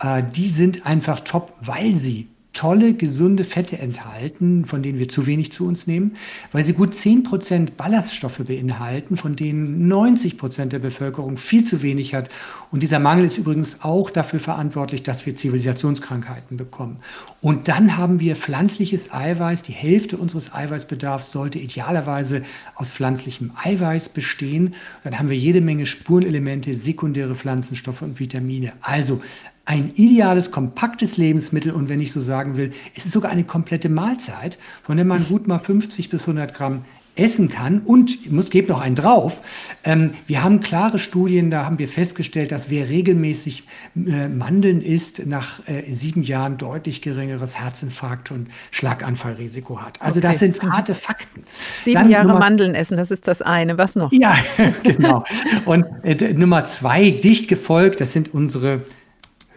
[0.00, 5.26] Äh, die sind einfach top, weil sie tolle, gesunde Fette enthalten, von denen wir zu
[5.26, 6.16] wenig zu uns nehmen,
[6.50, 12.30] weil sie gut 10% Ballaststoffe beinhalten, von denen 90% der Bevölkerung viel zu wenig hat.
[12.70, 16.96] Und dieser Mangel ist übrigens auch dafür verantwortlich, dass wir Zivilisationskrankheiten bekommen.
[17.40, 19.62] Und dann haben wir pflanzliches Eiweiß.
[19.62, 22.42] Die Hälfte unseres Eiweißbedarfs sollte idealerweise
[22.74, 24.74] aus pflanzlichem Eiweiß bestehen.
[25.04, 28.72] Dann haben wir jede Menge Spurenelemente, sekundäre Pflanzenstoffe und Vitamine.
[28.80, 29.22] Also
[29.68, 33.90] ein ideales, kompaktes Lebensmittel und wenn ich so sagen will, ist es sogar eine komplette
[33.90, 36.84] Mahlzeit, von der man gut mal 50 bis 100 Gramm
[37.16, 39.42] essen kann und muss gebe noch einen drauf.
[39.84, 43.64] Ähm, wir haben klare Studien, da haben wir festgestellt, dass wer regelmäßig
[43.94, 50.00] äh, Mandeln isst, nach äh, sieben Jahren deutlich geringeres Herzinfarkt und Schlaganfallrisiko hat.
[50.00, 50.28] Also okay.
[50.28, 51.42] das sind harte Fakten.
[51.78, 53.76] Sieben Dann Jahre Nummer, Mandeln essen, das ist das eine.
[53.76, 54.12] Was noch?
[54.12, 54.34] Ja,
[54.82, 55.24] genau.
[55.66, 58.82] Und äh, Nummer zwei, dicht gefolgt, das sind unsere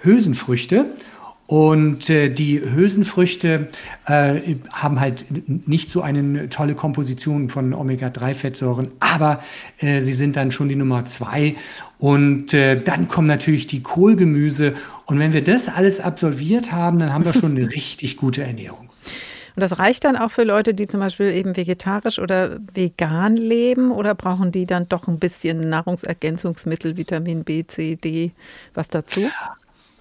[0.01, 0.91] Hülsenfrüchte.
[1.51, 3.67] Und äh, die Hülsenfrüchte
[4.05, 4.39] äh,
[4.71, 5.25] haben halt
[5.67, 9.43] nicht so eine tolle Komposition von Omega-3-Fettsäuren, aber
[9.79, 11.57] äh, sie sind dann schon die Nummer zwei.
[11.99, 14.73] Und dann kommen natürlich die Kohlgemüse.
[15.05, 18.89] Und wenn wir das alles absolviert haben, dann haben wir schon eine richtig gute Ernährung.
[19.55, 23.91] Und das reicht dann auch für Leute, die zum Beispiel eben vegetarisch oder vegan leben
[23.91, 28.31] oder brauchen die dann doch ein bisschen Nahrungsergänzungsmittel, Vitamin B, C, D,
[28.73, 29.29] was dazu?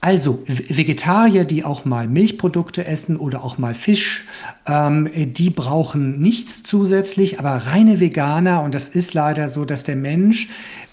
[0.03, 4.24] Also Vegetarier, die auch mal Milchprodukte essen oder auch mal Fisch,
[4.66, 9.96] ähm, die brauchen nichts zusätzlich, aber reine Veganer, und das ist leider so, dass der
[9.96, 10.48] Mensch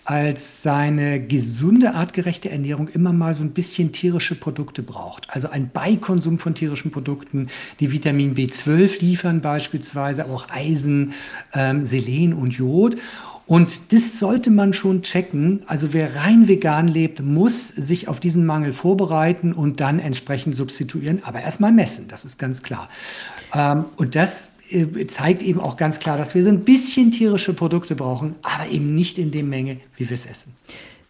[0.07, 5.29] als seine gesunde, artgerechte Ernährung immer mal so ein bisschen tierische Produkte braucht.
[5.29, 7.47] Also ein Beikonsum von tierischen Produkten,
[7.81, 11.13] die Vitamin B12 liefern beispielsweise, aber auch Eisen,
[11.53, 12.95] ähm, Selen und Jod.
[13.47, 15.63] Und das sollte man schon checken.
[15.67, 21.21] Also wer rein vegan lebt, muss sich auf diesen Mangel vorbereiten und dann entsprechend substituieren,
[21.23, 22.89] aber erstmal messen, das ist ganz klar.
[23.53, 27.53] Ähm, und das äh, zeigt eben auch ganz klar, dass wir so ein bisschen tierische
[27.53, 30.53] Produkte brauchen, aber eben nicht in der Menge, wie wir es essen.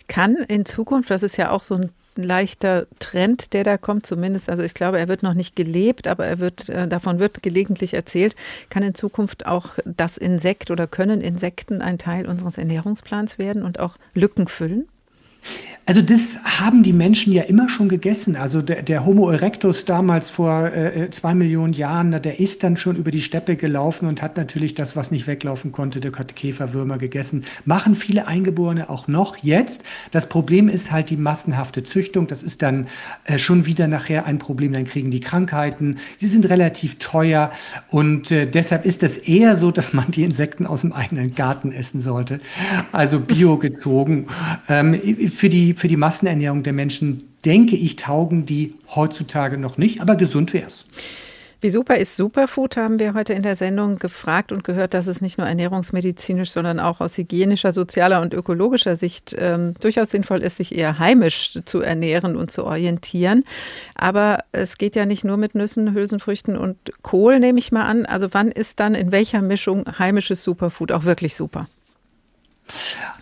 [0.07, 1.89] Kann in Zukunft, das ist ja auch so ein
[2.24, 4.49] leichter Trend, der da kommt, zumindest.
[4.49, 7.93] Also ich glaube, er wird noch nicht gelebt, aber er wird, äh, davon wird gelegentlich
[7.93, 8.36] erzählt.
[8.70, 13.80] Kann in Zukunft auch das Insekt oder können Insekten ein Teil unseres Ernährungsplans werden und
[13.80, 14.88] auch Lücken füllen?
[15.88, 18.35] Also das haben die Menschen ja immer schon gegessen.
[18.35, 22.75] Also der, der Homo erectus damals vor äh, äh zwei Millionen Jahren, der ist dann
[22.75, 26.35] schon über die Steppe gelaufen und hat natürlich das, was nicht weglaufen konnte, der hat
[26.35, 27.45] Käferwürmer gegessen.
[27.63, 29.85] Machen viele Eingeborene auch noch jetzt.
[30.11, 32.27] Das Problem ist halt die massenhafte Züchtung.
[32.27, 32.88] Das ist dann
[33.23, 34.73] äh, schon wieder nachher ein Problem.
[34.73, 35.99] Dann kriegen die Krankheiten.
[36.17, 37.49] Sie sind relativ teuer
[37.88, 41.71] und äh, deshalb ist es eher so, dass man die Insekten aus dem eigenen Garten
[41.71, 42.41] essen sollte.
[42.91, 44.27] Also biogezogen.
[44.67, 44.99] Ähm,
[45.31, 50.15] für die für die Massenernährung der Menschen, denke ich, taugen die heutzutage noch nicht, aber
[50.15, 50.86] gesund wäre es.
[51.59, 55.21] Wie super ist Superfood, haben wir heute in der Sendung gefragt und gehört, dass es
[55.21, 60.57] nicht nur ernährungsmedizinisch, sondern auch aus hygienischer, sozialer und ökologischer Sicht ähm, durchaus sinnvoll ist,
[60.57, 63.43] sich eher heimisch zu ernähren und zu orientieren.
[63.95, 68.05] Aber es geht ja nicht nur mit Nüssen, Hülsenfrüchten und Kohl, nehme ich mal an.
[68.05, 71.67] Also wann ist dann in welcher Mischung heimisches Superfood auch wirklich super?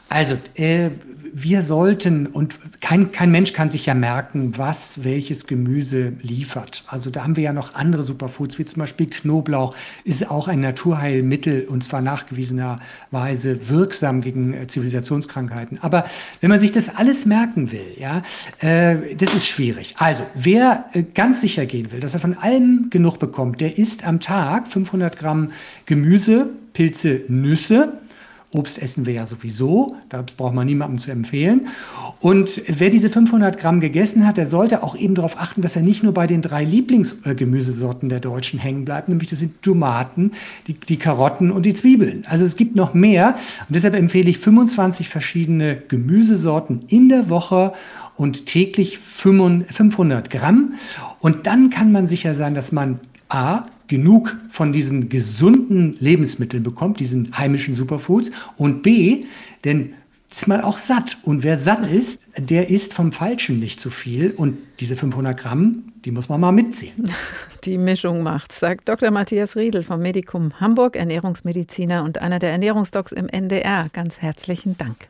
[0.09, 0.89] Also, äh,
[1.37, 6.85] wir sollten, und kein, kein Mensch kann sich ja merken, was welches Gemüse liefert.
[6.87, 9.75] Also da haben wir ja noch andere Superfoods, wie zum Beispiel Knoblauch,
[10.05, 15.79] ist auch ein Naturheilmittel und zwar nachgewiesenerweise wirksam gegen äh, Zivilisationskrankheiten.
[15.81, 16.05] Aber
[16.39, 18.21] wenn man sich das alles merken will, ja,
[18.61, 19.95] äh, das ist schwierig.
[19.97, 24.07] Also, wer äh, ganz sicher gehen will, dass er von allem genug bekommt, der isst
[24.07, 25.51] am Tag 500 Gramm
[25.85, 27.91] Gemüse, Pilze, Nüsse
[28.55, 31.67] Obst essen wir ja sowieso, das braucht man niemandem zu empfehlen.
[32.21, 35.81] Und wer diese 500 Gramm gegessen hat, der sollte auch eben darauf achten, dass er
[35.81, 40.31] nicht nur bei den drei Lieblingsgemüsesorten der Deutschen hängen bleibt, nämlich das sind Tomaten,
[40.67, 42.23] die, die Karotten und die Zwiebeln.
[42.27, 43.35] Also es gibt noch mehr
[43.67, 47.73] und deshalb empfehle ich 25 verschiedene Gemüsesorten in der Woche
[48.15, 50.75] und täglich 500 Gramm.
[51.19, 56.99] Und dann kann man sicher sein, dass man A, genug von diesen gesunden Lebensmitteln bekommt,
[56.99, 59.25] diesen heimischen Superfoods, und B,
[59.63, 59.93] denn
[60.29, 61.17] ist man auch satt.
[61.23, 64.31] Und wer satt ist, der isst vom Falschen nicht zu viel.
[64.31, 67.11] Und diese 500 Gramm, die muss man mal mitziehen.
[67.63, 69.09] Die Mischung macht's, sagt Dr.
[69.09, 73.87] Matthias Riedel vom Medikum Hamburg, Ernährungsmediziner und einer der Ernährungsdocs im NDR.
[73.91, 75.07] Ganz herzlichen Dank.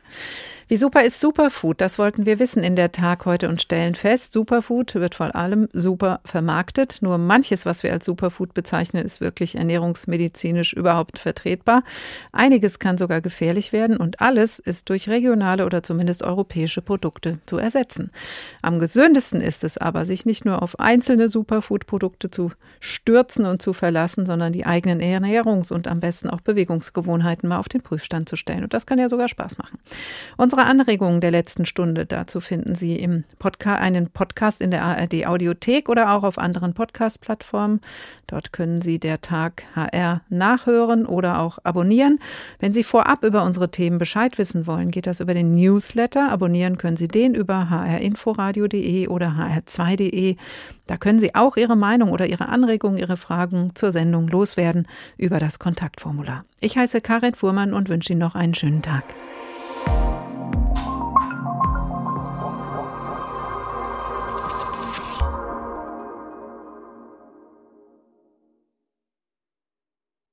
[0.68, 1.80] Wie super ist Superfood?
[1.80, 5.68] Das wollten wir wissen in der Tag heute und stellen fest, Superfood wird vor allem
[5.72, 6.98] super vermarktet.
[7.02, 11.84] Nur manches, was wir als Superfood bezeichnen, ist wirklich ernährungsmedizinisch überhaupt vertretbar.
[12.32, 17.58] Einiges kann sogar gefährlich werden und alles ist durch regionale oder zumindest europäische Produkte zu
[17.58, 18.10] ersetzen.
[18.60, 22.50] Am gesündesten ist es aber, sich nicht nur auf einzelne Superfood-Produkte zu
[22.80, 27.68] stürzen und zu verlassen, sondern die eigenen Ernährungs- und am besten auch Bewegungsgewohnheiten mal auf
[27.68, 28.64] den Prüfstand zu stellen.
[28.64, 29.78] Und das kann ja sogar Spaß machen.
[30.36, 35.26] Unsere Anregungen der letzten Stunde dazu finden Sie im Podcast, einen Podcast in der ARD
[35.26, 37.80] Audiothek oder auch auf anderen Podcast-Plattformen.
[38.26, 42.18] Dort können Sie der Tag HR nachhören oder auch abonnieren.
[42.58, 46.30] Wenn Sie vorab über unsere Themen Bescheid wissen wollen, geht das über den Newsletter.
[46.30, 50.36] Abonnieren können Sie den über hrinforadio.de oder hr2.de.
[50.86, 55.38] Da können Sie auch Ihre Meinung oder Ihre Anregungen, Ihre Fragen zur Sendung loswerden über
[55.38, 56.44] das Kontaktformular.
[56.60, 59.04] Ich heiße Karin Fuhrmann und wünsche Ihnen noch einen schönen Tag.